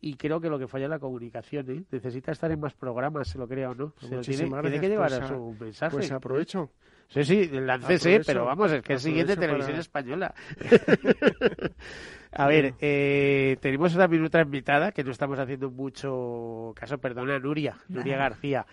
[0.05, 1.71] y creo que lo que falla es la comunicación.
[1.71, 1.83] ¿eh?
[1.91, 3.95] Necesita estar en más programas, se lo creo, ¿no?
[3.99, 5.97] Se tiene, tiene, que llevar a su mensaje.
[5.97, 6.71] Pues aprovecho.
[7.09, 10.35] Sí, sí, lancese, pero vamos, es que es siguiente televisión española.
[12.33, 17.79] a ver, eh, tenemos también otra invitada que no estamos haciendo mucho caso, perdona, Nuria,
[17.89, 18.67] Nuria García.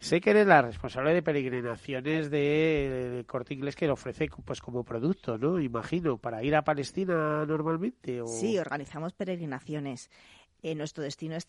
[0.00, 4.84] Sé que eres la responsable de peregrinaciones de, Corte Inglés que lo ofrece pues como
[4.84, 5.58] producto, ¿no?
[5.58, 8.22] Imagino, para ir a Palestina normalmente.
[8.26, 10.08] Sí, organizamos peregrinaciones.
[10.62, 11.46] Eh, nuestro destino es,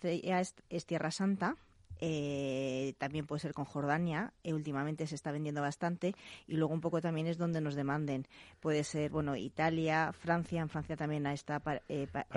[0.69, 1.55] es, Tierra Santa,
[2.01, 6.15] eh, también puede ser con Jordania, eh, últimamente se está vendiendo bastante,
[6.47, 8.27] y luego un poco también es donde nos demanden.
[8.59, 11.59] Puede ser, bueno, Italia, Francia, en Francia también está...
[11.59, 11.81] para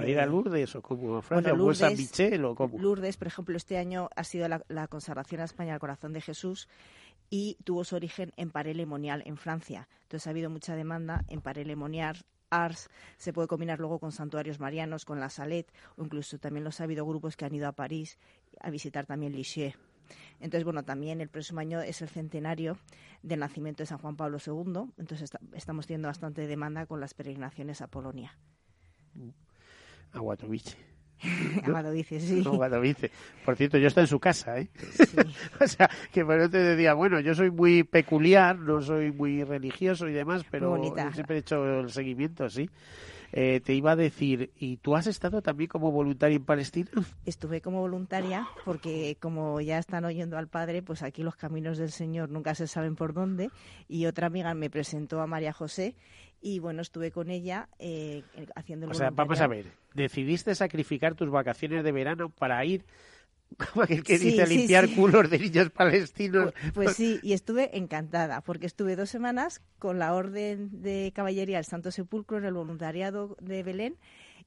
[0.06, 2.78] ir a Lourdes o como Francia, Lourdes, o Michel o como...
[2.78, 6.20] Lourdes, por ejemplo, este año ha sido la, la consagración a España al corazón de
[6.20, 6.68] Jesús
[7.30, 9.88] y tuvo su origen en Parelemonial, en Francia.
[10.02, 12.18] Entonces ha habido mucha demanda en Parelemonial,
[12.52, 16.80] Ars, se puede combinar luego con santuarios marianos, con la Salet, o incluso también los
[16.80, 18.18] ha habido grupos que han ido a París
[18.60, 19.74] a visitar también Lisieux.
[20.40, 22.76] Entonces, bueno, también el próximo año es el centenario
[23.22, 27.80] del nacimiento de San Juan Pablo II, entonces estamos teniendo bastante demanda con las peregrinaciones
[27.80, 28.36] a Polonia.
[30.12, 30.46] A Amado
[31.92, 32.42] dice, sí.
[33.44, 34.68] Por cierto, yo estoy en su casa, ¿eh?
[35.60, 39.42] o sea, que por eso te decía, bueno, yo soy muy peculiar, no soy muy
[39.44, 40.80] religioso y demás, pero
[41.12, 42.68] siempre he hecho el seguimiento, sí.
[43.34, 46.90] Eh, te iba a decir, ¿y tú has estado también como voluntaria en Palestina?
[47.24, 51.92] Estuve como voluntaria porque como ya están oyendo al padre, pues aquí los caminos del
[51.92, 53.50] Señor nunca se saben por dónde.
[53.88, 55.94] Y otra amiga me presentó a María José
[56.42, 58.24] y bueno, estuve con ella eh,
[58.56, 62.84] haciendo el O sea, vamos a ver, decidiste sacrificar tus vacaciones de verano para ir
[63.72, 66.52] como aquel que dice limpiar culos de niños palestinos.
[66.52, 71.56] Pues, pues, sí, y estuve encantada, porque estuve dos semanas con la Orden de Caballería
[71.56, 73.96] del Santo Sepulcro en el voluntariado de Belén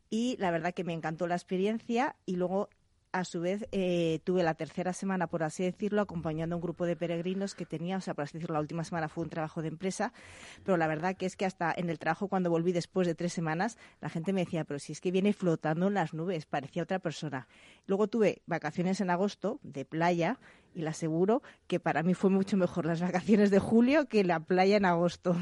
[0.10, 2.70] y la verdad que me encantó la experiencia y luego
[3.16, 6.86] a su vez eh, tuve la tercera semana, por así decirlo, acompañando a un grupo
[6.86, 9.62] de peregrinos que tenía, o sea, por así decirlo, la última semana fue un trabajo
[9.62, 10.12] de empresa,
[10.66, 13.32] pero la verdad que es que hasta en el trabajo, cuando volví después de tres
[13.32, 16.84] semanas, la gente me decía, pero si es que viene flotando en las nubes, parecía
[16.84, 17.48] otra persona.
[17.88, 20.38] Luego tuve vacaciones en agosto de playa
[20.74, 24.42] y le aseguro que para mí fue mucho mejor las vacaciones de julio que la
[24.42, 25.38] playa en agosto.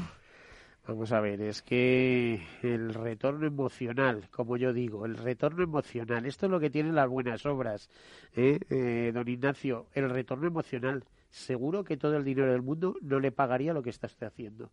[0.86, 6.44] Vamos a ver, es que el retorno emocional, como yo digo, el retorno emocional, esto
[6.44, 7.88] es lo que tienen las buenas obras,
[8.36, 8.58] ¿eh?
[8.68, 11.04] Eh, don Ignacio, el retorno emocional.
[11.30, 14.70] Seguro que todo el dinero del mundo no le pagaría lo que está usted haciendo,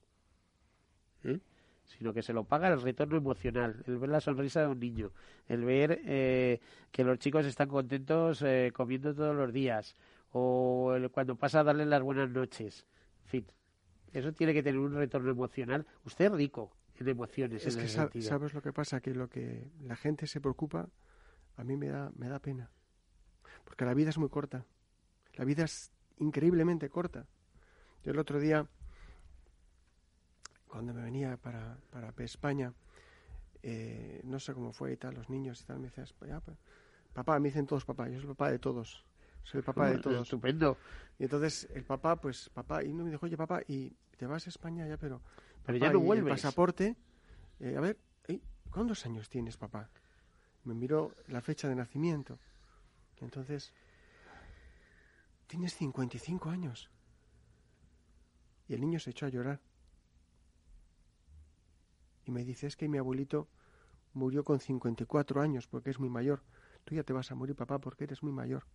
[1.23, 1.39] ¿eh?
[1.85, 5.11] sino que se lo paga el retorno emocional, el ver la sonrisa de un niño,
[5.47, 6.01] el ver
[6.91, 8.43] que los chicos están contentos
[8.73, 9.95] comiendo todos los días,
[10.33, 12.85] o cuando pasa a darle las buenas noches,
[13.23, 13.60] en fin
[14.13, 15.85] eso tiene que tener un retorno emocional.
[16.05, 17.65] Usted es rico en emociones.
[17.65, 20.89] Es que sabes lo que pasa, que lo que la gente se preocupa,
[21.57, 22.69] a mí me da, me da pena.
[23.63, 24.65] Porque la vida es muy corta.
[25.35, 27.25] La vida es increíblemente corta.
[28.03, 28.67] Yo el otro día,
[30.67, 32.73] cuando me venía para, para España,
[33.63, 36.57] eh, no sé cómo fue y tal, los niños y tal, me decían, pues,
[37.13, 39.05] papá, me dicen todos papá, yo soy el papá de todos
[39.43, 40.23] soy el papá de todos.
[40.23, 40.77] Estupendo.
[41.19, 44.45] Y entonces el papá, pues papá, y no me dijo, oye papá, y te vas
[44.47, 45.21] a España ya, pero...
[45.65, 46.27] Pero ya no vuelves.
[46.27, 46.95] El pasaporte,
[47.59, 47.97] eh, a ver,
[48.71, 49.89] ¿cuántos años tienes papá?
[50.63, 52.39] Me miró la fecha de nacimiento.
[53.19, 53.73] Y entonces,
[55.47, 56.89] tienes 55 años.
[58.67, 59.59] Y el niño se echó a llorar.
[62.25, 63.47] Y me dice, es que mi abuelito
[64.13, 66.41] murió con 54 años porque es muy mayor.
[66.83, 68.65] Tú ya te vas a morir, papá, porque eres muy mayor.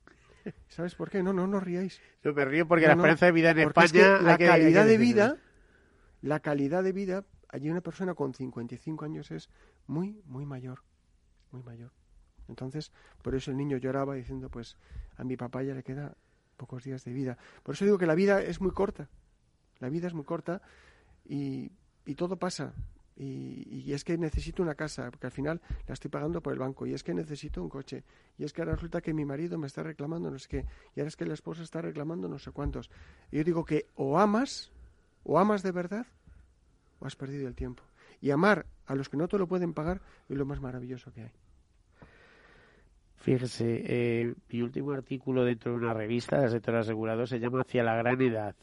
[0.68, 1.22] ¿Sabes por qué?
[1.22, 2.00] No, no, no ríais.
[2.22, 4.20] Yo me río porque la esperanza de vida en España...
[4.20, 5.36] la calidad de vida,
[6.22, 9.48] la calidad de vida, allí una persona con 55 años es
[9.86, 10.82] muy, muy mayor.
[11.50, 11.92] Muy mayor.
[12.48, 12.92] Entonces,
[13.22, 14.76] por eso el niño lloraba diciendo, pues
[15.16, 16.16] a mi papá ya le queda
[16.56, 17.38] pocos días de vida.
[17.62, 19.08] Por eso digo que la vida es muy corta.
[19.78, 20.62] La vida es muy corta
[21.24, 21.72] y,
[22.04, 22.72] y todo pasa.
[23.18, 26.86] Y, es que necesito una casa, porque al final la estoy pagando por el banco,
[26.86, 28.04] y es que necesito un coche,
[28.36, 31.00] y es que ahora resulta que mi marido me está reclamando no sé qué, y
[31.00, 32.90] ahora es que la esposa está reclamando no sé cuántos.
[33.30, 34.70] Y yo digo que o amas,
[35.24, 36.06] o amas de verdad,
[37.00, 37.82] o has perdido el tiempo.
[38.20, 41.22] Y amar a los que no te lo pueden pagar es lo más maravilloso que
[41.22, 41.32] hay.
[43.16, 47.82] Fíjese, eh, mi último artículo dentro de una revista del sector asegurado se llama Hacia
[47.82, 48.54] la gran edad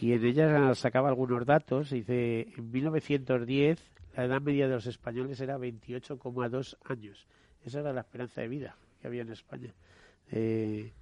[0.00, 1.90] y en ella sacaba algunos datos.
[1.90, 3.78] Dice, en 1910
[4.16, 7.26] la edad media de los españoles era 28,2 años.
[7.64, 9.72] Esa era la esperanza de vida que había en España.
[10.30, 10.92] Eh,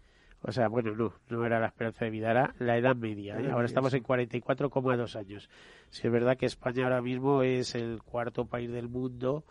[0.47, 3.41] o sea, bueno, no, no era la esperanza de vida, era la edad media.
[3.41, 3.51] ¿eh?
[3.51, 5.49] Ahora estamos en 44,2 años.
[5.89, 9.45] Si es verdad que España ahora mismo es el cuarto país del mundo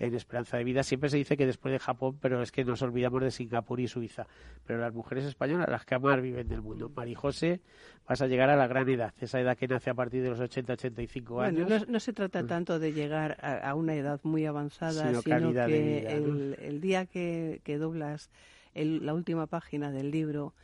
[0.00, 0.82] en esperanza de vida.
[0.82, 3.86] Siempre se dice que después de Japón, pero es que nos olvidamos de Singapur y
[3.86, 4.26] Suiza.
[4.66, 6.90] Pero las mujeres españolas, las que más viven del mundo.
[6.96, 7.60] Marijose,
[8.08, 10.40] vas a llegar a la gran edad, esa edad que nace a partir de los
[10.40, 11.68] 80-85 años.
[11.68, 12.46] Bueno, no, se trata mm.
[12.46, 16.06] tanto de llegar a, una edad muy avanzada, sino, que
[16.58, 18.30] el, día que, doblas
[18.74, 20.54] la última página del libro,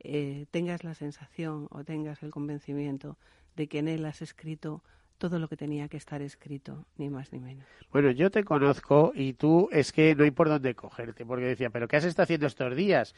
[0.00, 3.16] eh, tengas la sensación o tengas el convencimiento
[3.56, 4.82] de que en él has escrito
[5.18, 7.64] todo lo que tenía que estar escrito, ni más ni menos.
[7.92, 11.70] Bueno, yo te conozco y tú es que no hay por dónde cogerte, porque decía,
[11.70, 13.14] pero ¿qué has estado haciendo estos días?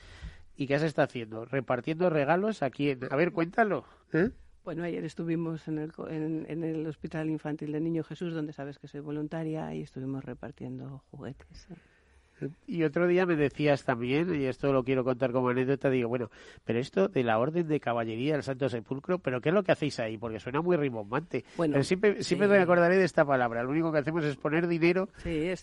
[0.56, 1.44] ¿Y qué has estado haciendo?
[1.44, 3.00] ¿Repartiendo regalos a quién?
[3.10, 3.84] A ver, cuéntalo.
[4.12, 4.30] ¿eh?
[4.64, 8.88] Bueno, ayer estuvimos en el, en, el Hospital Infantil de Niño Jesús, donde sabes que
[8.88, 11.68] soy voluntaria, y estuvimos repartiendo juguetes.
[11.70, 11.74] ¿eh?
[12.66, 16.30] Y otro día me decías también, y esto lo quiero contar como anécdota, digo, bueno,
[16.64, 19.72] pero esto de la Orden de Caballería del Santo Sepulcro, ¿pero qué es lo que
[19.72, 20.18] hacéis ahí?
[20.18, 21.44] Porque suena muy rimbombante.
[21.56, 23.62] Bueno, siempre, siempre me acordaré de esta palabra.
[23.62, 25.08] Lo único que hacemos es poner dinero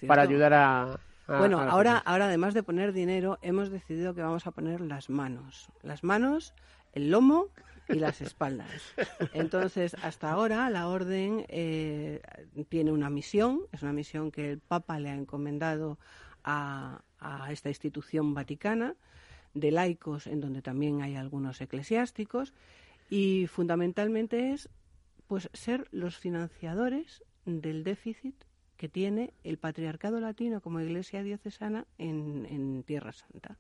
[0.08, 4.52] para ayudar a, bueno, ahora, ahora además de poner dinero, hemos decidido que vamos a
[4.52, 5.70] poner las manos.
[5.82, 6.54] Las manos,
[6.94, 7.48] el lomo
[7.88, 8.70] y las espaldas.
[9.34, 12.22] Entonces, hasta ahora la orden eh,
[12.70, 15.98] tiene una misión, es una misión que el Papa le ha encomendado
[16.44, 17.02] a,
[17.50, 18.96] esta institución vaticana,
[19.54, 22.54] de laicos, en donde también hay algunos eclesiásticos,
[23.10, 24.70] y fundamentalmente es
[25.28, 28.36] pues ser los financiadores del déficit
[28.78, 33.58] que tiene el patriarcado latino como iglesia diocesana en, Tierra Santa.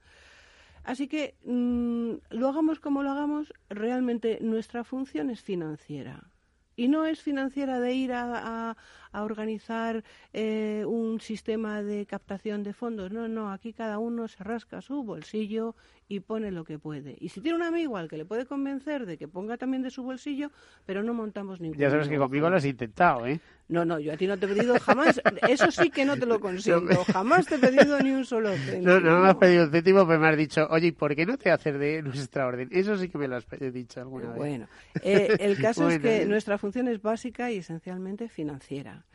[0.83, 6.32] Así que mm, lo hagamos como lo hagamos, realmente nuestra función es financiera.
[6.75, 8.75] Y no es financiera de ir a,
[9.13, 10.03] a organizar
[10.33, 13.11] eh, un sistema de captación de fondos.
[13.11, 15.75] No, no, aquí cada uno se rasca su bolsillo
[16.13, 17.15] y pone lo que puede.
[17.19, 19.89] Y si tiene un amigo al que le puede convencer de que ponga también de
[19.89, 20.51] su bolsillo,
[20.85, 21.77] pero no montamos ningún.
[21.77, 23.39] Ya sabes que conmigo lo has intentado, ¿eh?
[23.69, 26.25] No, no, yo a ti no te he pedido jamás, eso sí que no te
[26.25, 28.93] lo consiento, jamás te he pedido ni un solo céntimo.
[28.93, 31.25] No, no me has pedido un céntimo, pero me has dicho, oye, ¿y por qué
[31.25, 32.69] no te haces de nuestra orden?
[32.71, 34.37] Eso sí que me lo has dicho alguna vez.
[34.37, 34.67] Bueno,
[35.01, 39.05] eh, el caso es que nuestra función es básica y esencialmente financiera.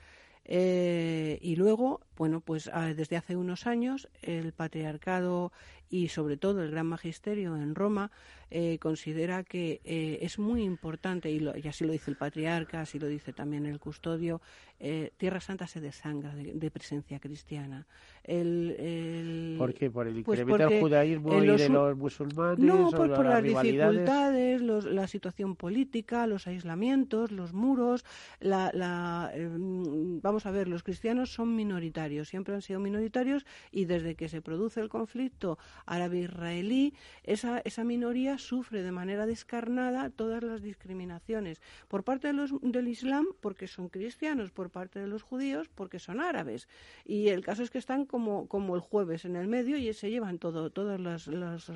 [0.50, 5.52] Eh, y luego, bueno, pues ah, desde hace unos años el patriarcado
[5.90, 8.10] y sobre todo el gran magisterio en Roma
[8.50, 13.06] eh, considera que eh, es muy importante, y, así lo dice el patriarca, así lo
[13.06, 14.40] dice también el custodio,
[14.80, 17.86] eh, Tierra Santa se desangra de, presencia cristiana.
[18.24, 19.90] El, ¿Por qué?
[19.90, 22.58] ¿Por el pues incremento del judaísmo y de los musulmanes?
[22.58, 28.04] No, pues por las, dificultades, la situación política, los aislamientos, los muros.
[28.40, 34.14] La, em, vamos a ver, los cristianos son minoritarios, siempre han sido minoritarios y desde
[34.14, 40.62] que se produce el conflicto árabe-israelí, esa, esa minoría sufre de manera descarnada todas las
[40.62, 45.68] discriminaciones por parte de los, del Islam porque son cristianos, por parte de los judíos
[45.74, 46.68] porque son árabes.
[47.04, 50.10] Y el caso es que están como, como el jueves en el medio y se
[50.10, 51.26] llevan todo, todos los,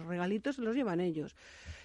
[0.06, 1.36] regalitos se los llevan ellos.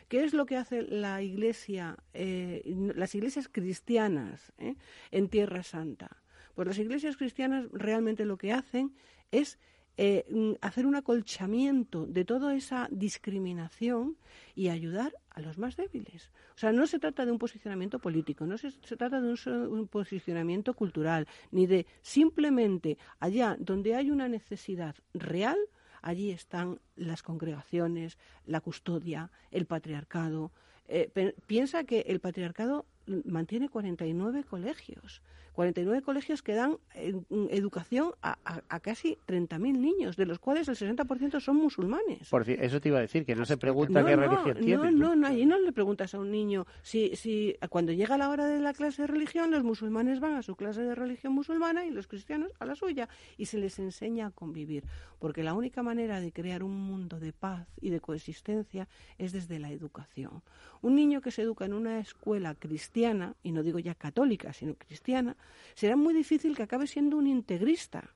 [0.07, 2.63] ¿Qué es lo que hace la iglesia, eh,
[2.95, 4.75] las iglesias cristianas eh,
[5.11, 6.23] en Tierra Santa?
[6.55, 8.95] Pues las iglesias cristianas realmente lo que hacen
[9.31, 9.59] es
[9.99, 14.15] eh, mm, hacer un acolchamiento de toda esa discriminación
[14.53, 16.29] y ayudar a los más débiles.
[16.55, 20.75] O sea, no se trata de un posicionamiento político, no se, trata de un, posicionamiento
[20.75, 25.57] cultural, ni de simplemente allá donde hay una necesidad real,
[26.03, 30.51] allí están las congregaciones, la custodia, el patriarcado.
[30.87, 31.11] Eh,
[31.47, 32.85] piensa que el patriarcado
[33.25, 35.21] mantiene 49 colegios.
[35.57, 40.75] 49 colegios que dan eh, educación a, a, casi 30.000 niños, de los cuales el
[40.75, 42.29] 60% son musulmanes.
[42.29, 44.91] Por eso te iba a decir, que no se pregunta qué religión tiene.
[44.91, 48.29] No, no, no, allí no le preguntas a un niño si, si cuando llega la
[48.29, 51.87] hora de la clase de religión, los musulmanes van a su clase de religión musulmana
[51.87, 54.83] y los cristianos a la suya, y se les enseña a convivir,
[55.17, 58.87] porque la única manera de crear un mundo de paz y de coexistencia
[59.17, 60.43] es desde la educación.
[60.83, 64.75] Un niño que se educa en una escuela cristiana, y no digo ya católica, sino
[64.75, 65.35] cristiana,
[65.75, 68.13] será muy difícil que acabe siendo un integrista.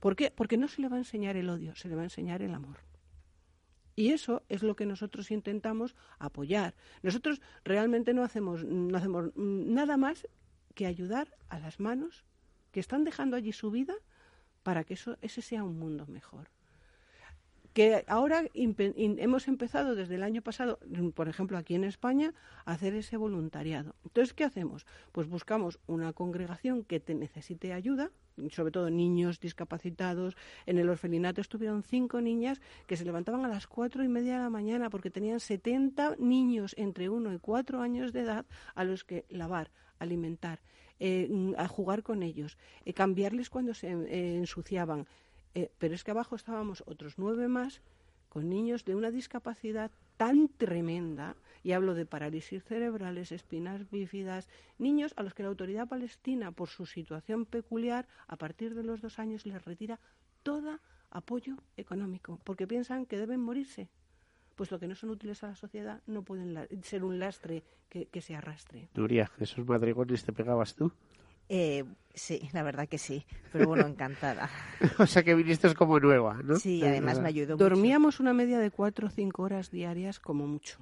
[0.00, 0.30] ¿Por qué?
[0.30, 2.54] Porque no se le va a enseñar el odio, se le va a enseñar el
[2.54, 2.78] amor.
[3.96, 6.76] Y eso es lo que nosotros intentamos apoyar.
[7.02, 10.28] Nosotros realmente no hacemos, no hacemos nada más
[10.74, 12.24] que ayudar a las manos
[12.70, 13.94] que están dejando allí su vida
[14.62, 16.48] para que eso, ese sea un mundo mejor.
[17.72, 20.78] Que ahora hemos empezado desde el año pasado,
[21.14, 23.94] por ejemplo, aquí en España, a hacer ese voluntariado.
[24.04, 24.86] Entonces, ¿qué hacemos?
[25.12, 28.10] Pues buscamos una congregación que te necesite ayuda,
[28.50, 30.36] sobre todo niños discapacitados.
[30.66, 34.42] En el orfelinato estuvieron cinco niñas que se levantaban a las cuatro y media de
[34.42, 39.04] la mañana porque tenían 70 niños entre uno y cuatro años de edad a los
[39.04, 40.60] que lavar, alimentar,
[41.00, 45.06] eh, a jugar con ellos, eh, cambiarles cuando se eh, ensuciaban,
[45.58, 47.82] eh, pero es que abajo estábamos otros nueve más
[48.28, 51.34] con niños de una discapacidad tan tremenda,
[51.64, 54.48] y hablo de parálisis cerebrales, espinas bífidas,
[54.78, 59.00] niños a los que la autoridad palestina, por su situación peculiar, a partir de los
[59.00, 59.98] dos años les retira
[60.44, 60.78] todo
[61.10, 63.88] apoyo económico, porque piensan que deben morirse,
[64.54, 68.36] puesto que no son útiles a la sociedad, no pueden ser un lastre que, se
[68.36, 68.90] arrastre.
[68.94, 70.92] Nuria, ¿esos madrigones te pegabas tú?
[71.48, 71.84] Eh,
[72.14, 73.24] sí, la verdad que sí.
[73.52, 74.50] Pero bueno, encantada.
[74.98, 76.56] o sea que viniste como nueva, ¿no?
[76.56, 80.78] Sí, además me ayudó Dormíamos una media de cuatro o cinco horas diarias como mucho.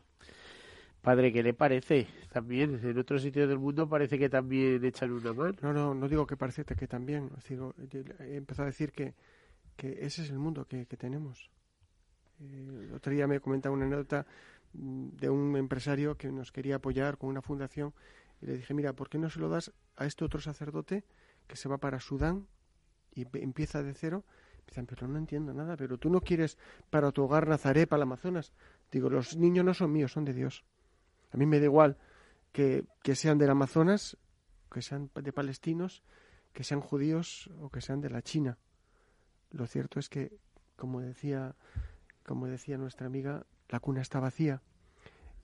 [1.07, 2.09] Padre, ¿qué le parece?
[2.33, 5.55] También, en otros sitios del mundo parece que también echan una mano.
[5.63, 7.31] No, no, no digo que parece que también.
[7.49, 7.77] Digo,
[8.19, 9.15] he empezado a decir que,
[9.77, 11.49] que ese es el mundo que, tenemos.
[12.41, 14.27] Eh, el otro día me comentaba una anécdota
[14.73, 17.95] mm, de un empresario que nos quería apoyar con una fundación
[18.43, 21.05] y le dije, mira, ¿por qué no se lo das a este otro sacerdote
[21.47, 22.47] que se va para Sudán
[23.15, 24.25] y empieza de cero?
[24.67, 26.59] Dicen, pero no entiendo nada, pero tú no quieres
[26.91, 28.53] para tu hogar Nazaret, para el Amazonas.
[28.91, 30.65] Digo, los niños no son míos, son de Dios.
[31.33, 31.97] A mí me da igual
[32.53, 34.17] que, que sean del Amazonas,
[34.71, 36.03] que sean de palestinos,
[36.53, 38.59] que sean judíos o que sean de la China.
[39.51, 40.37] Lo cierto es que,
[40.77, 41.55] como decía,
[42.25, 44.63] como decía nuestra amiga, la cuna está vacía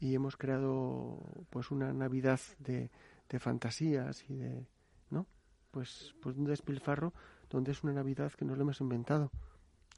[0.00, 2.90] y hemos creado pues una Navidad de,
[3.32, 4.66] de fantasías y de
[5.10, 5.26] no
[5.70, 7.12] pues pues un despilfarro
[7.50, 9.30] donde es una Navidad que nos lo hemos inventado.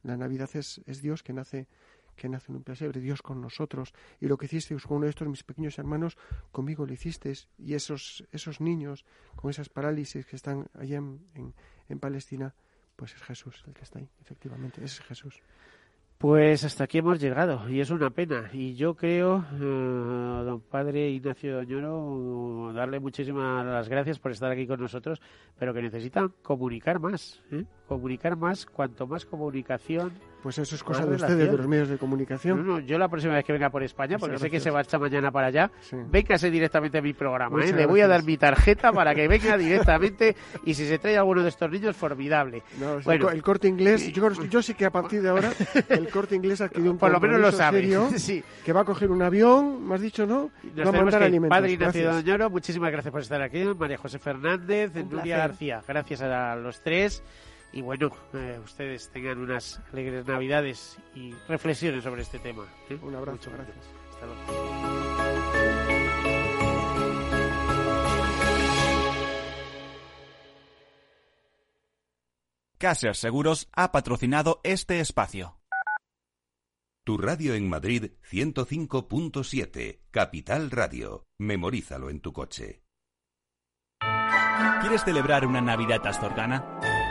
[0.02, 1.68] La Navidad es, es Dios que nace
[2.16, 5.10] que nace en un pesebre, Dios con nosotros, y lo que hicisteis con uno de
[5.10, 6.16] estos mis pequeños hermanos,
[6.52, 9.04] conmigo lo hicisteis, y esos, esos niños
[9.34, 11.54] con esas parálisis que están allá en, en,
[11.88, 12.54] en Palestina,
[12.94, 15.42] pues es Jesús el que está ahí, efectivamente, ese es Jesús.
[16.18, 18.48] Pues hasta aquí hemos llegado y es una pena.
[18.52, 24.66] Y yo creo, eh, don padre Ignacio Doñoro, darle muchísimas las gracias por estar aquí
[24.66, 25.20] con nosotros,
[25.58, 27.64] pero que necesitan comunicar más, ¿eh?
[27.86, 30.12] comunicar más, cuanto más comunicación
[30.44, 32.66] pues eso es cosa de ustedes, de los medios de comunicación.
[32.66, 34.98] No, yo la próxima vez que venga por España, porque sé que se va esta
[34.98, 35.96] mañana para allá, sí.
[36.10, 37.64] véngase directamente a mi programa.
[37.64, 37.72] ¿eh?
[37.72, 40.36] Le voy a dar mi tarjeta para que venga directamente
[40.66, 42.62] y si se trae alguno de estos niños, formidable.
[43.06, 45.50] bueno, el, corte inglés, yo, yo, sé que a partir de ahora
[45.88, 47.82] el corte inglés ha adquirido un Por lo menos lo sabe.
[48.18, 48.44] sí.
[48.66, 50.50] que va a coger un avión, me has dicho, ¿no?
[50.76, 51.56] Nos va a mandar alimentos.
[51.56, 53.64] Padre Ignacio Doñoro, muchísimas gracias por estar aquí.
[53.64, 57.22] María José Fernández, Nuria García, gracias a los tres
[57.74, 62.64] y bueno, eh, ustedes tengan unas alegres navidades y reflexiones sobre este tema.
[62.88, 62.96] ¿eh?
[63.02, 63.76] Un abrazo, gracias.
[64.10, 64.42] Hasta luego.
[72.78, 75.58] Caser Seguros ha patrocinado este espacio.
[77.02, 81.26] Tu radio en Madrid 105.7, Capital Radio.
[81.38, 82.82] Memorízalo en tu coche.
[84.80, 86.93] ¿Quieres celebrar una Navidad astorgana?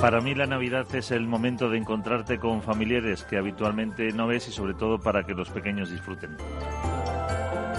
[0.00, 4.46] Para mí la Navidad es el momento de encontrarte con familiares que habitualmente no ves
[4.46, 6.36] y sobre todo para que los pequeños disfruten.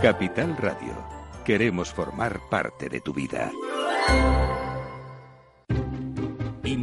[0.02, 0.94] Capital Radio.
[1.46, 3.50] Queremos formar parte de tu vida.